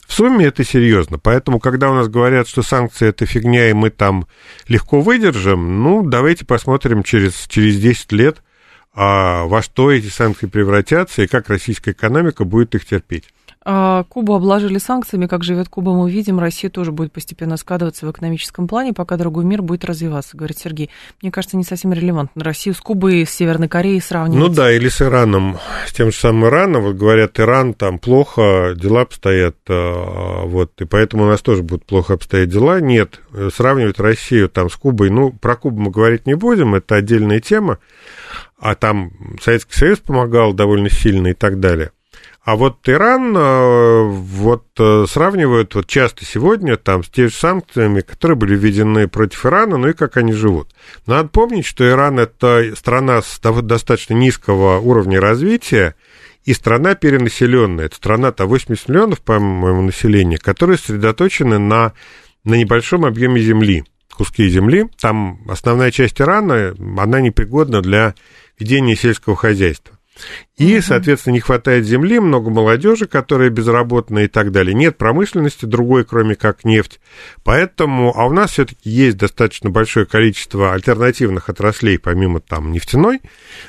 [0.07, 1.17] В сумме это серьезно.
[1.19, 4.27] Поэтому, когда у нас говорят, что санкции это фигня, и мы там
[4.67, 8.43] легко выдержим, ну, давайте посмотрим через, через 10 лет,
[8.93, 13.33] а во что эти санкции превратятся и как российская экономика будет их терпеть.
[13.63, 18.11] А, Кубу обложили санкциями, как живет Куба, мы видим, Россия тоже будет постепенно складываться в
[18.11, 20.89] экономическом плане, пока другой мир будет развиваться, говорит Сергей.
[21.21, 24.47] Мне кажется, не совсем релевантно Россию с Кубой, с Северной Кореей сравнивать.
[24.47, 28.73] Ну да, или с Ираном, с тем же самым Ираном, вот говорят, Иран там плохо,
[28.75, 32.81] дела обстоят, а, вот, и поэтому у нас тоже будут плохо обстоять дела.
[32.81, 33.21] Нет,
[33.53, 37.77] сравнивать Россию там с Кубой, ну, про Кубу мы говорить не будем, это отдельная тема,
[38.59, 41.91] а там Советский Союз помогал довольно сильно и так далее.
[42.43, 48.01] А вот Иран э, вот э, сравнивают вот часто сегодня там с теми же санкциями,
[48.01, 50.69] которые были введены против Ирана, ну и как они живут.
[51.05, 55.95] Надо помнить, что Иран это страна с достаточно низкого уровня развития,
[56.43, 57.85] и страна перенаселенная.
[57.85, 61.93] Это страна-то 80 миллионов, по-моему, населения, которые сосредоточены на,
[62.43, 64.89] на небольшом объеме земли, куски земли.
[64.99, 68.15] Там основная часть Ирана, она непригодна для
[68.57, 69.99] ведения сельского хозяйства.
[70.57, 70.83] И, угу.
[70.83, 74.73] соответственно, не хватает земли, много молодежи, которая безработна и так далее.
[74.73, 76.99] Нет промышленности другой, кроме как нефть.
[77.43, 83.21] Поэтому, а у нас все-таки есть достаточно большое количество альтернативных отраслей, помимо там нефтяной.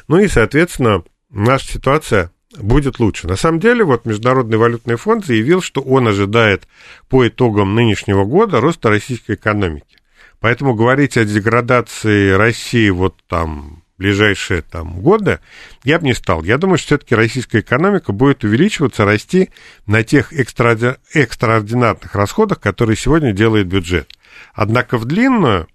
[0.08, 3.26] Ну и, соответственно, наша ситуация будет лучше.
[3.26, 6.68] На самом деле, вот Международный валютный фонд заявил, что он ожидает
[7.08, 9.98] по итогам нынешнего года роста российской экономики.
[10.40, 15.38] Поэтому говорить о деградации России вот там ближайшие там, годы,
[15.84, 16.42] я бы не стал.
[16.42, 19.50] Я думаю, что все-таки российская экономика будет увеличиваться, расти
[19.86, 20.98] на тех экстра...
[21.14, 24.08] экстраординарных расходах, которые сегодня делает бюджет.
[24.54, 25.68] Однако в длинную,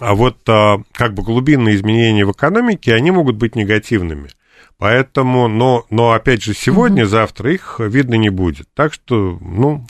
[0.00, 4.30] а вот а, как бы глубинные изменения в экономике, они могут быть негативными.
[4.76, 7.10] Поэтому, но, но опять же, сегодня, угу.
[7.10, 8.66] завтра их видно не будет.
[8.74, 9.86] Так что, ну,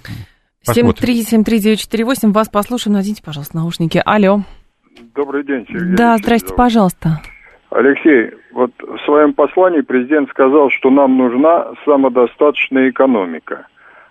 [0.67, 1.43] посмотрим.
[1.43, 2.97] 7373948, вас послушаем.
[2.97, 4.03] Наденьте, пожалуйста, наушники.
[4.05, 4.45] Алло.
[5.15, 5.97] Добрый день, Сергей.
[5.97, 7.23] Да, здрасте, пожалуйста.
[7.75, 13.67] Алексей, вот в своем послании президент сказал, что нам нужна самодостаточная экономика.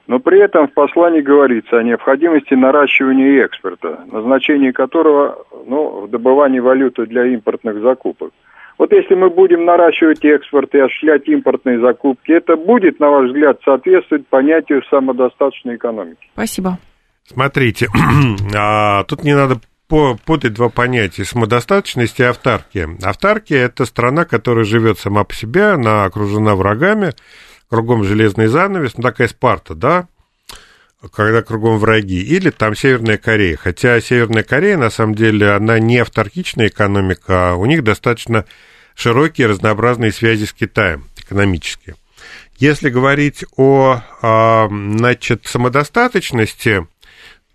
[0.05, 6.59] Но при этом в послании говорится о необходимости наращивания экспорта, назначение которого ну, в добывании
[6.59, 8.33] валюты для импортных закупок.
[8.77, 13.61] Вот если мы будем наращивать экспорт и осуществлять импортные закупки, это будет, на ваш взгляд,
[13.63, 16.27] соответствовать понятию самодостаточной экономики?
[16.33, 16.79] Спасибо.
[17.23, 17.87] Смотрите,
[18.57, 19.55] а, тут не надо
[19.87, 22.97] путать два понятия самодостаточность и автаркия.
[23.01, 27.13] Автаркия– это страна, которая живет сама по себе, она окружена врагами,
[27.69, 30.07] кругом железный занавес, ну, такая Спарта, да,
[31.11, 33.57] когда кругом враги, или там Северная Корея.
[33.57, 38.45] Хотя Северная Корея, на самом деле, она не автаркичная экономика, а у них достаточно
[38.95, 41.95] широкие разнообразные связи с Китаем экономические.
[42.57, 46.87] Если говорить о, а, значит, самодостаточности,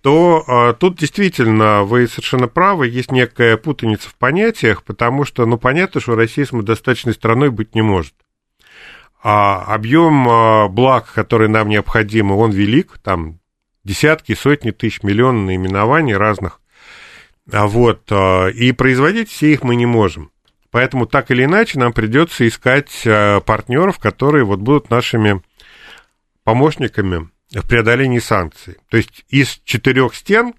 [0.03, 5.59] то а, тут действительно вы совершенно правы, есть некая путаница в понятиях, потому что, ну,
[5.59, 8.15] понятно, что Россия самодостаточной страной быть не может.
[9.23, 13.41] А объем а, благ, которые нам необходимы, он велик, там
[13.83, 16.61] десятки, сотни тысяч, миллионы наименований разных.
[17.51, 20.31] А вот, а, и производить все их мы не можем.
[20.71, 25.43] Поэтому так или иначе нам придется искать а, партнеров, которые вот будут нашими
[26.45, 28.77] помощниками в преодолении санкций.
[28.89, 30.55] То есть из четырех стен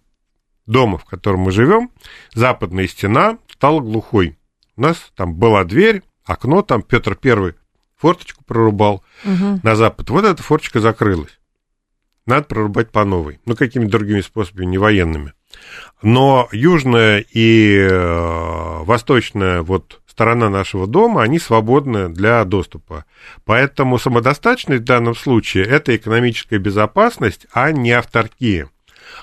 [0.66, 1.92] дома, в котором мы живем,
[2.34, 4.38] западная стена стала глухой.
[4.76, 7.56] У нас там была дверь, окно, там Петр Первый
[7.98, 9.60] форточку прорубал угу.
[9.62, 10.10] на запад.
[10.10, 11.40] Вот эта форточка закрылась.
[12.26, 13.40] надо прорубать по новой.
[13.46, 15.34] Ну, какими-то другими способами, не военными.
[16.02, 23.06] Но южная и э, восточная вот сторона нашего дома, они свободны для доступа.
[23.46, 28.70] Поэтому самодостаточность в данном случае– это экономическая безопасность, а не авторкия.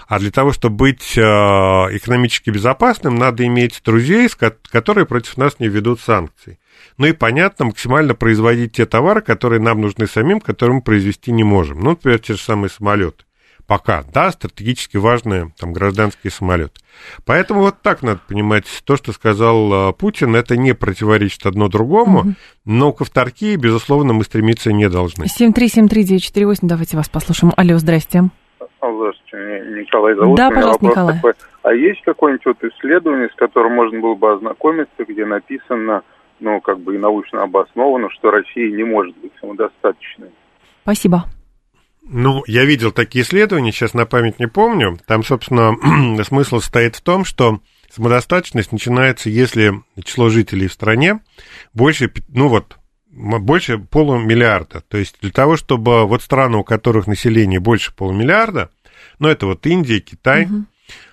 [0.09, 4.29] А для того, чтобы быть э, экономически безопасным, надо иметь друзей,
[4.71, 6.59] которые против нас не ведут санкций.
[6.97, 11.45] Ну и, понятно, максимально производить те товары, которые нам нужны самим, которые мы произвести не
[11.45, 11.81] можем.
[11.81, 13.26] Ну, например, те же самые самолеты.
[13.67, 16.81] Пока, да, стратегически важные там гражданские самолеты.
[17.25, 22.21] Поэтому вот так надо понимать, то, что сказал э, Путин, это не противоречит одно другому,
[22.21, 22.29] угу.
[22.65, 25.25] но к авторкии, безусловно, мы стремиться не должны.
[25.25, 27.53] 7373948, давайте вас послушаем.
[27.57, 28.31] Алло, здрасте.
[28.81, 30.37] Здравствуйте, Николай зовут.
[30.37, 31.15] Да, пожалуйста, Николай.
[31.17, 31.33] Такой.
[31.63, 36.03] А есть какое-нибудь вот исследование, с которым можно было бы ознакомиться, где написано,
[36.39, 40.31] ну, как бы и научно обосновано, что Россия не может быть самодостаточной?
[40.83, 41.25] Спасибо.
[42.09, 44.99] Ну, я видел такие исследования, сейчас на память не помню.
[45.07, 45.75] Там, собственно,
[46.25, 47.61] смысл стоит в том, что
[47.93, 51.21] самодостаточность начинается, если число жителей в стране
[51.75, 52.79] больше, ну вот,
[53.11, 54.83] больше полумиллиарда.
[54.83, 58.71] То есть для того, чтобы вот страны, у которых население больше полумиллиарда,
[59.19, 60.65] ну это вот Индия, Китай, угу.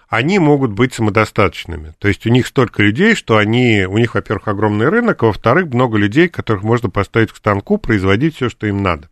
[0.10, 1.94] они могут быть самодостаточными.
[1.98, 5.74] То есть у них столько людей, что они, у них, во-первых, огромный рынок, а во-вторых,
[5.74, 9.10] много людей, которых можно поставить к станку, производить все, что им надо.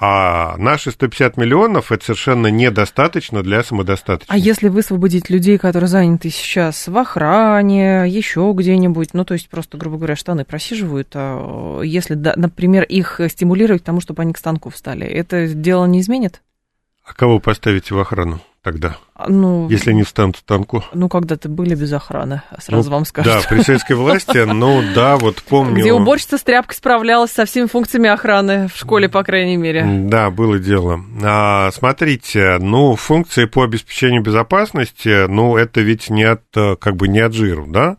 [0.00, 4.32] А наши 150 миллионов это совершенно недостаточно для самодостаточности.
[4.32, 9.76] А если высвободить людей, которые заняты сейчас в охране, еще где-нибудь, ну, то есть просто,
[9.76, 14.70] грубо говоря, штаны просиживают, а если, например, их стимулировать к тому, чтобы они к станку
[14.70, 16.42] встали, это дело не изменит?
[17.04, 18.40] А кого поставите в охрану?
[18.68, 18.98] Тогда?
[19.26, 20.84] Ну, если они встанут в танку.
[20.92, 23.30] Ну, когда-то были без охраны, сразу ну, вам скажу.
[23.30, 25.80] Да, при советской власти, ну да, вот помню.
[25.80, 29.84] Где уборщица с тряпкой справлялась со всеми функциями охраны, в школе, по крайней мере.
[30.04, 31.00] Да, было дело.
[31.24, 37.20] А, смотрите, ну, функции по обеспечению безопасности, ну, это ведь не от, как бы не
[37.20, 37.96] от жиру, да?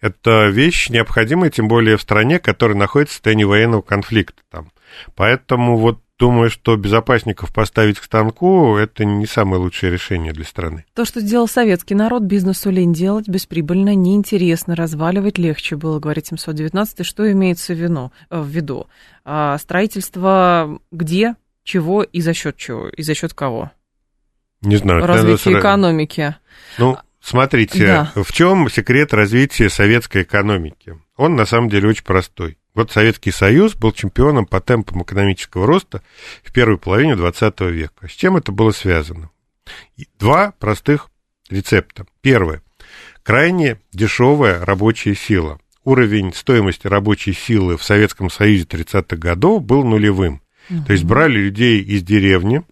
[0.00, 4.72] Это вещь необходимая, тем более в стране, которая находится в состоянии военного конфликта там.
[5.14, 10.84] Поэтому вот Думаю, что безопасников поставить к станку– это не самое лучшее решение для страны.
[10.94, 17.06] То, что сделал советский народ, бизнесу лень делать, бесприбыльно, неинтересно, разваливать легче было, говорит 719.
[17.06, 18.10] Что имеется в виду?
[18.30, 18.88] В виду?
[19.24, 22.88] А строительство где, чего и за счет чего?
[22.88, 23.70] И за счет кого?
[24.62, 25.06] Не знаю.
[25.06, 25.60] Развитие надо...
[25.60, 26.34] экономики.
[26.78, 28.12] Ну, смотрите, да.
[28.16, 30.98] в чем секрет развития советской экономики?
[31.16, 32.58] Он на самом деле очень простой.
[32.78, 36.00] Вот Советский Союз был чемпионом по темпам экономического роста
[36.44, 38.06] в первой половине 20 века.
[38.06, 39.30] С чем это было связано?
[40.20, 41.10] Два простых
[41.50, 42.06] рецепта.
[42.20, 42.62] Первое.
[43.24, 45.58] Крайне дешевая рабочая сила.
[45.82, 50.40] Уровень стоимости рабочей силы в Советском Союзе 30-х годов был нулевым.
[50.70, 50.84] Угу.
[50.84, 52.62] То есть брали людей из деревни,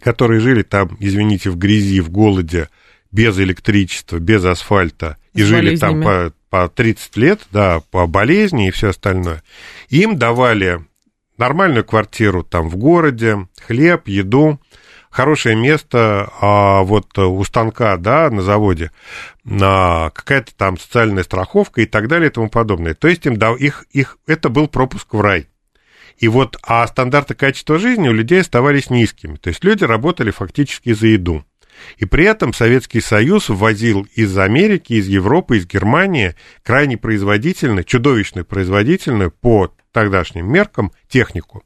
[0.00, 2.68] которые жили там, извините, в грязи, в голоде,
[3.10, 8.70] без электричества, без асфальта, и жили там по по 30 лет, да, по болезни и
[8.70, 9.42] все остальное,
[9.88, 10.84] им давали
[11.36, 14.60] нормальную квартиру там в городе, хлеб, еду,
[15.10, 18.90] хорошее место а вот у станка, да, на заводе,
[19.44, 22.94] на какая-то там социальная страховка и так далее и тому подобное.
[22.94, 25.48] То есть им дал их, их, это был пропуск в рай.
[26.18, 29.36] И вот, а стандарты качества жизни у людей оставались низкими.
[29.36, 31.44] То есть люди работали фактически за еду.
[31.96, 38.44] И при этом Советский Союз ввозил из Америки, из Европы, из Германии крайне производительную, чудовищно
[38.44, 41.62] производительную по тогдашним меркам технику.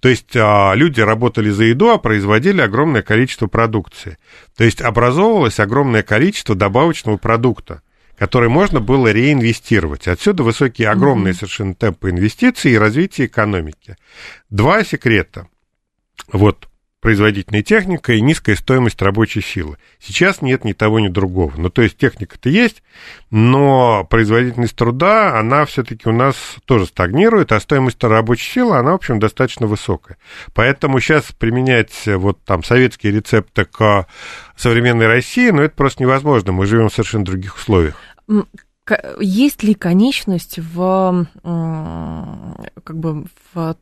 [0.00, 4.18] То есть а, люди работали за еду, а производили огромное количество продукции.
[4.56, 7.82] То есть образовывалось огромное количество добавочного продукта,
[8.18, 10.08] который можно было реинвестировать.
[10.08, 11.36] Отсюда высокие, огромные mm-hmm.
[11.36, 13.96] совершенно темпы инвестиций и развития экономики.
[14.50, 15.48] Два секрета.
[16.30, 16.69] Вот
[17.00, 19.78] производительная техника и низкая стоимость рабочей силы.
[19.98, 21.52] Сейчас нет ни того, ни другого.
[21.56, 22.82] Ну, то есть техника-то есть,
[23.30, 26.36] но производительность труда, она все-таки у нас
[26.66, 30.18] тоже стагнирует, а стоимость рабочей силы, она, в общем, достаточно высокая.
[30.54, 34.06] Поэтому сейчас применять вот там советские рецепты к
[34.56, 36.52] современной России, ну, это просто невозможно.
[36.52, 37.96] Мы живем в совершенно других условиях.
[39.20, 43.24] Есть ли конечность в, как бы,
[43.54, 43.76] в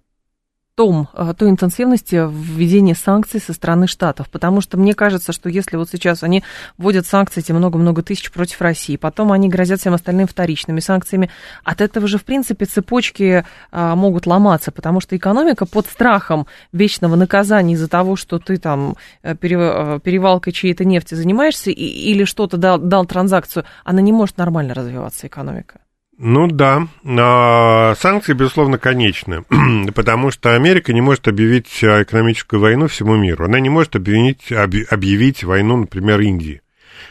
[0.79, 4.31] том, э, той интенсивности введения санкций со стороны Штатов.
[4.31, 6.45] Потому что мне кажется, что если вот сейчас они
[6.77, 11.31] вводят санкции, эти много-много тысяч против России, потом они грозят всем остальным вторичными санкциями,
[11.65, 17.17] от этого же, в принципе, цепочки а, могут ломаться, потому что экономика под страхом вечного
[17.17, 23.05] наказания из-за того, что ты там э, перевалкой чьей-то нефти занимаешься или что-то дал, дал
[23.05, 25.81] транзакцию, она не может нормально развиваться, экономика.
[26.21, 29.45] Ну да, а, санкции, безусловно, конечны,
[29.95, 33.45] потому что Америка не может объявить экономическую войну всему миру.
[33.45, 36.61] Она не может объявить, объявить войну, например, Индии,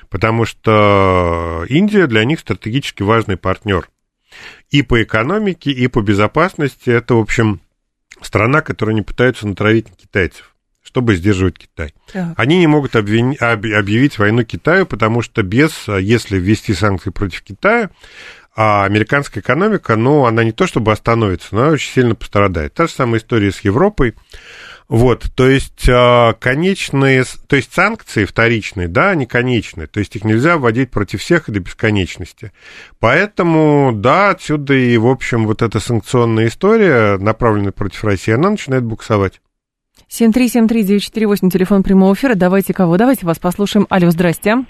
[0.10, 3.88] потому что Индия для них стратегически важный партнер.
[4.72, 6.90] И по экономике, и по безопасности.
[6.90, 7.62] Это, в общем,
[8.22, 10.54] страна, которая не пытается натравить китайцев
[10.84, 11.94] чтобы сдерживать Китай.
[12.14, 12.34] Так.
[12.38, 17.90] Они не могут обвини, объявить войну Китаю, потому что без, если ввести санкции против Китая,
[18.58, 22.74] а американская экономика, ну, она не то чтобы остановится, но она очень сильно пострадает.
[22.74, 24.16] Та же самая история с Европой.
[24.90, 30.24] Вот, то есть а, конечные, то есть санкции вторичные, да, они конечные, то есть их
[30.24, 32.52] нельзя вводить против всех и до бесконечности.
[33.00, 38.84] Поэтому, да, отсюда и, в общем, вот эта санкционная история, направленная против России, она начинает
[38.84, 39.40] буксовать.
[40.10, 42.34] 7373948, телефон прямого эфира.
[42.34, 42.98] Давайте кого?
[42.98, 43.86] Давайте вас послушаем.
[43.90, 44.66] Алло, здрасте.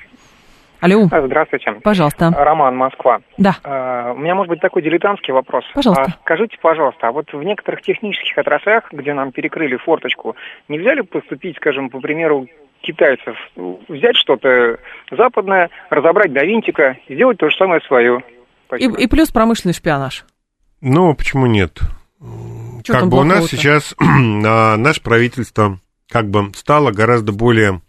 [0.80, 1.08] Алло.
[1.12, 1.72] А, здравствуйте.
[1.84, 2.32] Пожалуйста.
[2.36, 3.20] Роман, Москва.
[3.38, 3.56] Да.
[3.64, 5.64] А, у меня может быть такой дилетантский вопрос.
[5.74, 6.04] Пожалуйста.
[6.04, 10.36] А, скажите, пожалуйста, а вот в некоторых технических отраслях, где нам перекрыли форточку,
[10.68, 12.48] нельзя ли поступить, скажем, по примеру
[12.82, 13.36] китайцев,
[13.88, 14.78] взять что-то
[15.12, 18.24] западное, разобрать до винтика, сделать то же самое свое?
[18.78, 20.26] И, и плюс промышленный шпионаж.
[20.82, 21.80] Ну, почему нет?
[22.84, 27.82] Что как бы у нас сейчас наше правительство как бы стало гораздо более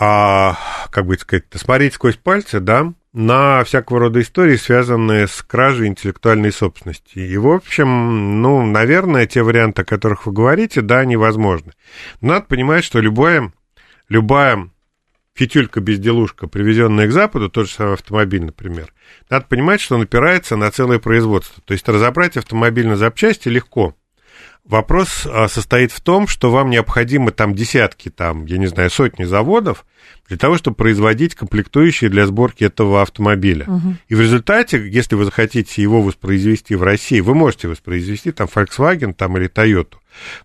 [0.00, 0.56] а,
[0.90, 6.52] как бы сказать, смотреть сквозь пальцы, да, на всякого рода истории, связанные с кражей интеллектуальной
[6.52, 7.18] собственности.
[7.18, 11.72] И, в общем, ну, наверное, те варианты, о которых вы говорите, да, невозможны.
[12.22, 13.52] Надо понимать, что любая,
[14.08, 14.70] любая
[15.34, 18.94] фитюлька-безделушка, привезенная к Западу, тот же самый автомобиль, например,
[19.28, 21.62] надо понимать, что он опирается на целое производство.
[21.66, 23.94] То есть разобрать автомобиль на запчасти легко–
[24.64, 29.24] Вопрос а, состоит в том, что вам необходимы там десятки, там, я не знаю, сотни
[29.24, 29.84] заводов
[30.28, 33.64] для того, чтобы производить комплектующие для сборки этого автомобиля.
[33.66, 33.94] Угу.
[34.08, 39.12] И в результате, если вы захотите его воспроизвести в России, вы можете воспроизвести там Volkswagen
[39.12, 39.96] там, или Toyota.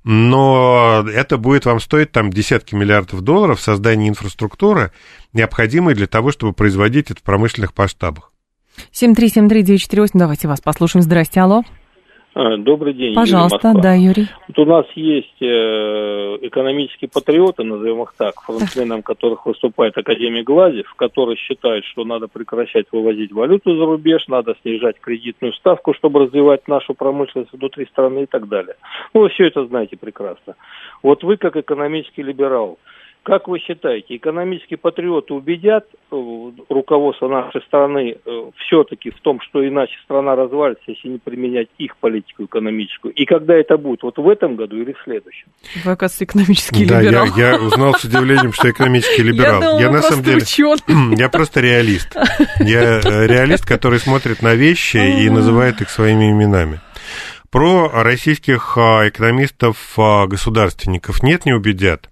[0.04, 4.92] Но это будет вам стоить там десятки миллиардов долларов создание инфраструктуры,
[5.34, 8.32] необходимой для того, чтобы производить это в промышленных масштабах.
[8.92, 11.04] 7373948, давайте вас послушаем.
[11.04, 11.64] Здрасте, алло.
[12.38, 13.16] А, добрый день.
[13.16, 14.28] Пожалуйста, Юрий да, Юрий.
[14.50, 15.46] Вот у нас есть э,
[16.42, 22.88] экономические патриоты, назовем их так, фронтменом которых выступает Академия Глазев, который считает, что надо прекращать
[22.92, 28.26] вывозить валюту за рубеж, надо снижать кредитную ставку, чтобы развивать нашу промышленность внутри страны и
[28.26, 28.76] так далее.
[29.14, 30.56] Ну, вы все это знаете прекрасно.
[31.04, 32.80] Вот вы, как экономический либерал,
[33.26, 36.16] как вы считаете, экономические патриоты убедят э,
[36.70, 41.98] руководство нашей страны э, все-таки в том, что иначе страна развалится, если не применять их
[41.98, 43.16] политику экономическую?
[43.16, 44.04] И когда это будет?
[44.04, 45.48] Вот в этом году или в следующем?
[45.84, 47.26] Вы, оказывается, экономический да, либерал.
[47.36, 49.60] Я, я узнал с удивлением, что экономический либерал.
[49.60, 50.42] Я, думала, я на самом деле,
[51.18, 52.16] я просто реалист.
[52.60, 56.80] Я э, реалист, который смотрит на вещи и называет их своими именами.
[57.50, 62.08] Про российских экономистов-государственников нет, не убедят.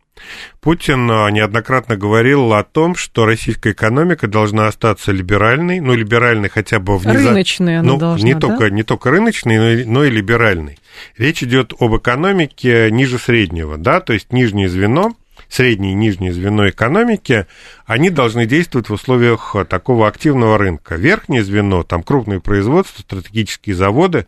[0.62, 6.80] Путин а, неоднократно говорил о том, что российская экономика должна остаться либеральной, ну, либеральной хотя
[6.80, 7.30] бы внизу.
[7.30, 8.40] Рыночной она ну, должна, не да?
[8.40, 10.80] только, не только рыночной, но и, но и либеральной.
[11.18, 15.16] Речь идет об экономике ниже среднего, да, то есть нижнее звено,
[15.50, 17.46] среднее и нижнее звено экономики,
[17.86, 20.96] они должны действовать в условиях такого активного рынка.
[20.96, 24.26] Верхнее звено, там крупные производства, стратегические заводы,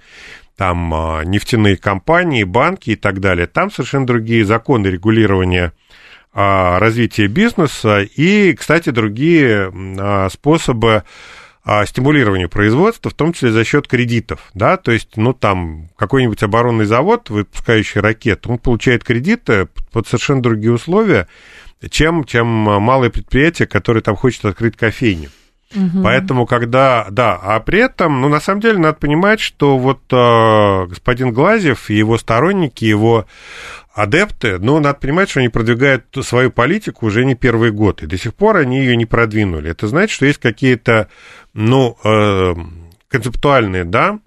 [0.58, 3.48] там а, нефтяные компании, банки и так далее.
[3.48, 5.74] Там совершенно другие законы регулирования
[6.34, 11.04] а, развития бизнеса и, кстати, другие а, способы
[11.88, 16.86] стимулирования производства, в том числе за счет кредитов, да, то есть, ну, там, какой-нибудь оборонный
[16.86, 21.28] завод, выпускающий ракеты, он получает кредиты под совершенно другие условия,
[21.90, 25.32] чем, чем малое предприятие, которое там хочет открыть кофейню.
[25.76, 26.04] Угу.
[26.04, 30.86] Поэтому, когда, да, а при этом, ну, на самом деле, надо понимать, что вот э,
[30.88, 33.26] господин Глазев и его сторонники, его
[33.94, 38.18] адепты, ну, надо понимать, что они продвигают свою политику уже не первый год, и до
[38.18, 39.72] сих пор они ее не продвинули.
[39.72, 41.10] Это значит, что есть какие-то,
[41.54, 42.56] ну, э,
[43.10, 44.20] концептуальные, да,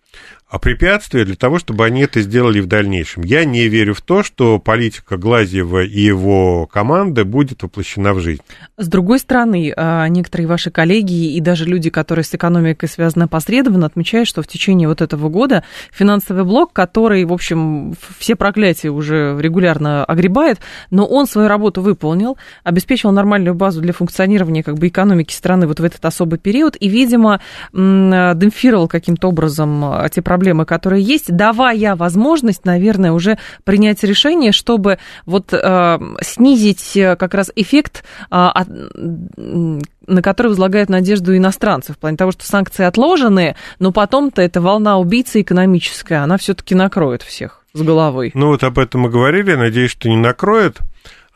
[0.51, 3.22] а препятствия для того, чтобы они это сделали в дальнейшем.
[3.22, 8.40] Я не верю в то, что политика Глазьева и его команды будет воплощена в жизнь.
[8.78, 13.84] С другой стороны, а, некоторые ваши коллеги и даже люди, которые с экономикой связаны опосредованно,
[13.84, 19.36] отмечают, что в течение вот этого года финансовый блок, который, в общем, все проклятия уже
[19.38, 25.34] регулярно огребает, но он свою работу выполнил, обеспечил нормальную базу для функционирования как бы экономики
[25.34, 27.40] страны вот в этот особый период и, видимо,
[27.74, 34.99] демпфировал каким-то образом те проблемы, проблемы, которые есть, давая возможность, наверное, уже принять решение, чтобы
[35.26, 41.99] вот э, снизить э, как раз эффект, э, от, на который возлагают надежду иностранцы, в
[41.99, 47.64] плане того, что санкции отложены, но потом-то эта волна убийцы экономическая, она все-таки накроет всех
[47.72, 48.30] с головой.
[48.34, 50.78] Ну вот об этом мы говорили, надеюсь, что не накроет.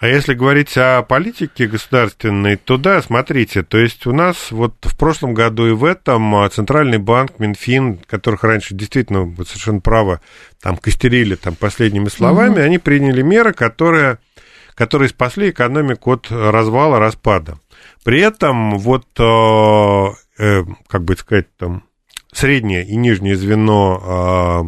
[0.03, 4.99] А если говорить о политике государственной, то да, смотрите, то есть у нас вот в
[4.99, 10.21] прошлом году и в этом а, Центральный банк, Минфин, которых раньше действительно, вот совершенно право,
[10.61, 12.63] там костерили там последними словами, угу.
[12.63, 14.19] они приняли меры, которые,
[14.75, 17.61] которые спасли экономику от развала, распада.
[18.03, 21.85] При этом вот, э, э, как бы сказать, там,
[22.33, 24.65] среднее и нижнее звено э, а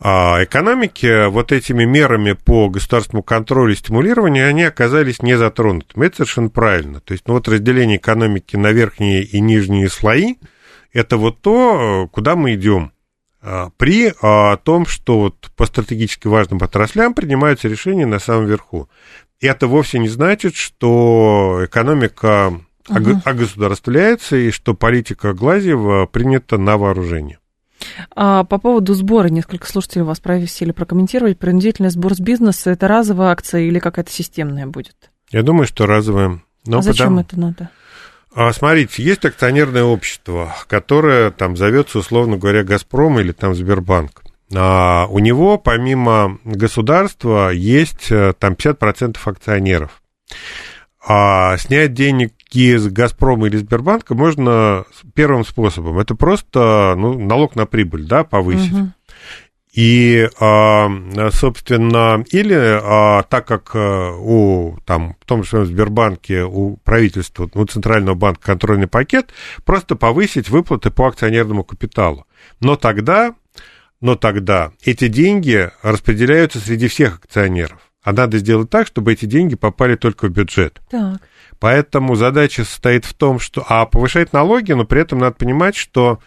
[0.00, 6.06] экономики вот этими мерами по государственному контролю и стимулированию, они оказались не затронутыми.
[6.06, 7.00] Это совершенно правильно.
[7.00, 10.34] То есть, ну вот разделение экономики на верхние и нижние слои,
[10.92, 12.92] это вот то, куда мы идем
[13.42, 18.88] а, при а, том, что вот по стратегически важным отраслям принимаются решения на самом верху.
[19.40, 23.20] И это вовсе не значит, что экономика угу.
[23.24, 27.38] огосударствляется и что политика Глазьева принята на вооружение.
[28.14, 31.38] А, по поводу сбора, несколько слушателей вас просили прокомментировать.
[31.38, 35.10] Принудительный сбор с бизнеса– это разовая акция или какая-то системная будет?
[35.30, 36.40] Я думаю, что разовая.
[36.66, 37.70] Но а зачем это надо?
[38.34, 44.22] А, смотрите, есть акционерное общество, которое там зовется, условно говоря, «Газпром» или там «Сбербанк».
[44.54, 50.02] А у него, помимо государства, есть э, там 50% акционеров.
[51.08, 54.84] А снять денег из Газпрома или Сбербанка можно
[55.14, 55.98] первым способом.
[55.98, 58.72] Это просто ну, налог на прибыль, да, повысить.
[58.72, 58.92] Угу.
[59.76, 60.88] И, а,
[61.32, 67.64] собственно, или а, так как э, у, там, в том же Сбербанке у правительства, у
[67.66, 69.34] Центрального банка контрольный пакет,
[69.66, 72.26] просто повысить выплаты по акционерному капиталу.
[72.58, 73.34] Но тогда,
[74.00, 77.80] но тогда эти деньги распределяются среди всех акционеров.
[78.02, 80.80] А надо сделать так, чтобы эти деньги попали только в бюджет.
[80.90, 81.20] Так.
[81.58, 83.64] Поэтому задача состоит в том, что...
[83.68, 86.20] А повышать налоги, но при этом надо понимать, что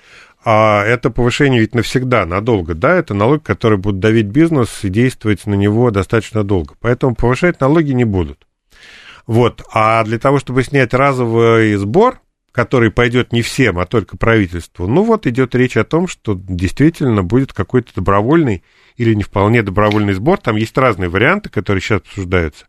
[0.43, 5.45] а, это повышение ведь навсегда, надолго, да, это налог, который будет давить бизнес и действовать
[5.45, 6.75] на него достаточно долго.
[6.79, 8.47] Поэтому повышать налоги не будут.
[9.27, 9.61] Вот.
[9.71, 12.19] А для того, чтобы снять разовый сбор,
[12.51, 17.21] который пойдет не всем, а только правительству, ну вот идет речь о том, что действительно
[17.21, 18.63] будет какой-то добровольный
[18.99, 20.39] или не вполне добровольный сбор.
[20.39, 22.65] Там есть разные варианты, которые сейчас обсуждаются.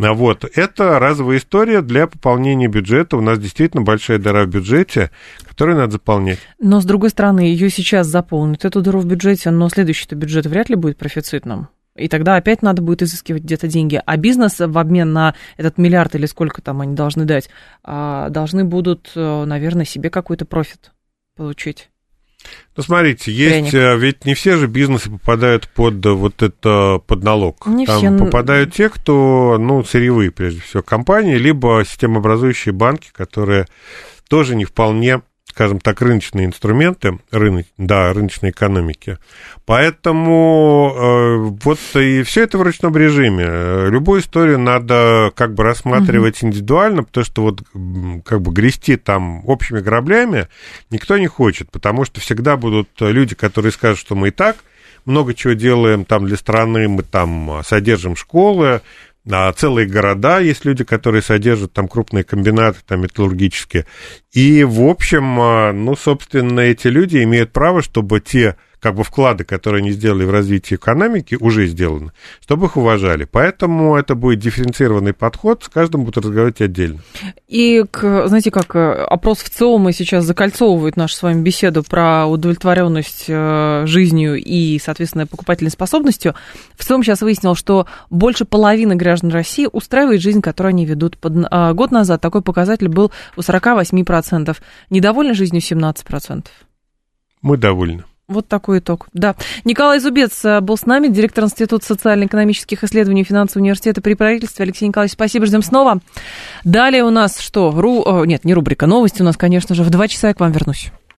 [0.00, 3.16] А вот, это разовая история для пополнения бюджета.
[3.16, 5.10] У нас действительно большая дыра в бюджете,
[5.42, 6.38] которую надо заполнять.
[6.60, 10.68] Но, с другой стороны, ее сейчас заполнят, эту дыру в бюджете, но следующий-то бюджет вряд
[10.70, 11.68] ли будет профицитным.
[11.96, 14.00] И тогда опять надо будет изыскивать где-то деньги.
[14.04, 17.50] А бизнес в обмен на этот миллиард или сколько там они должны дать,
[17.82, 20.92] а, должны будут, э, наверное, себе какой-то профит
[21.36, 21.90] получить.
[22.76, 23.74] Ну, смотрите, есть, Пряник.
[23.74, 27.66] Э, ведь не все же бизнесы попадают под вот это, под налог.
[27.66, 28.24] Не Там все...
[28.24, 33.66] попадают те, кто, ну, сырьевые, прежде всего, компании, либо системообразующие банки, которые
[34.28, 35.22] тоже не вполне
[35.54, 39.18] скажем так, рыночные инструменты, рынок, да, рыночной экономики.
[39.66, 43.88] Поэтому э, вот и все это в ручном режиме.
[43.88, 46.48] Любую историю надо как бы рассматривать угу.
[46.48, 47.62] индивидуально, потому что вот
[48.24, 50.48] как бы грести там общими граблями
[50.90, 54.56] никто не хочет, потому что всегда будут люди, которые скажут, что мы и так
[55.04, 58.80] много чего делаем там для страны, мы там содержим школы,
[59.30, 63.86] а целые города есть люди, которые содержат там крупные комбинаты там металлургические.
[64.32, 69.44] И, в общем, а, ну, собственно, эти люди имеют право, чтобы те как бы вклады,
[69.44, 72.12] которые они сделали в развитие экономики, уже сделаны,
[72.42, 73.24] чтобы их уважали.
[73.24, 76.98] Поэтому это будет дифференцированный подход, с каждым будут разговаривать отдельно.
[77.48, 83.24] И, знаете, как э, опрос в ЦИОМа сейчас закольцовывает нашу с вами беседу про удовлетворенность
[83.26, 86.34] э, жизнью и, соответственно, покупательной способностью.
[86.76, 91.16] В ЦИОМ сейчас выяснил, что больше половины граждан России устраивает жизнь, которую они ведут.
[91.16, 94.54] Под, а, год назад такой показатель был у 48%,
[94.90, 96.44] недовольны жизнью 17%.
[97.40, 98.04] Мы довольны.
[98.26, 99.08] Вот такой итог.
[99.12, 99.34] Да.
[99.64, 104.62] Николай Зубец э, был с нами, директор Института социально-экономических исследований Финансового университета при правительстве.
[104.62, 106.00] Алексей Николаевич, спасибо, ждем снова.
[106.64, 107.70] Далее у нас что?
[107.70, 108.24] Ру...
[108.24, 110.90] Нет, не рубрика новости, у нас, конечно же, в два часа я к вам вернусь.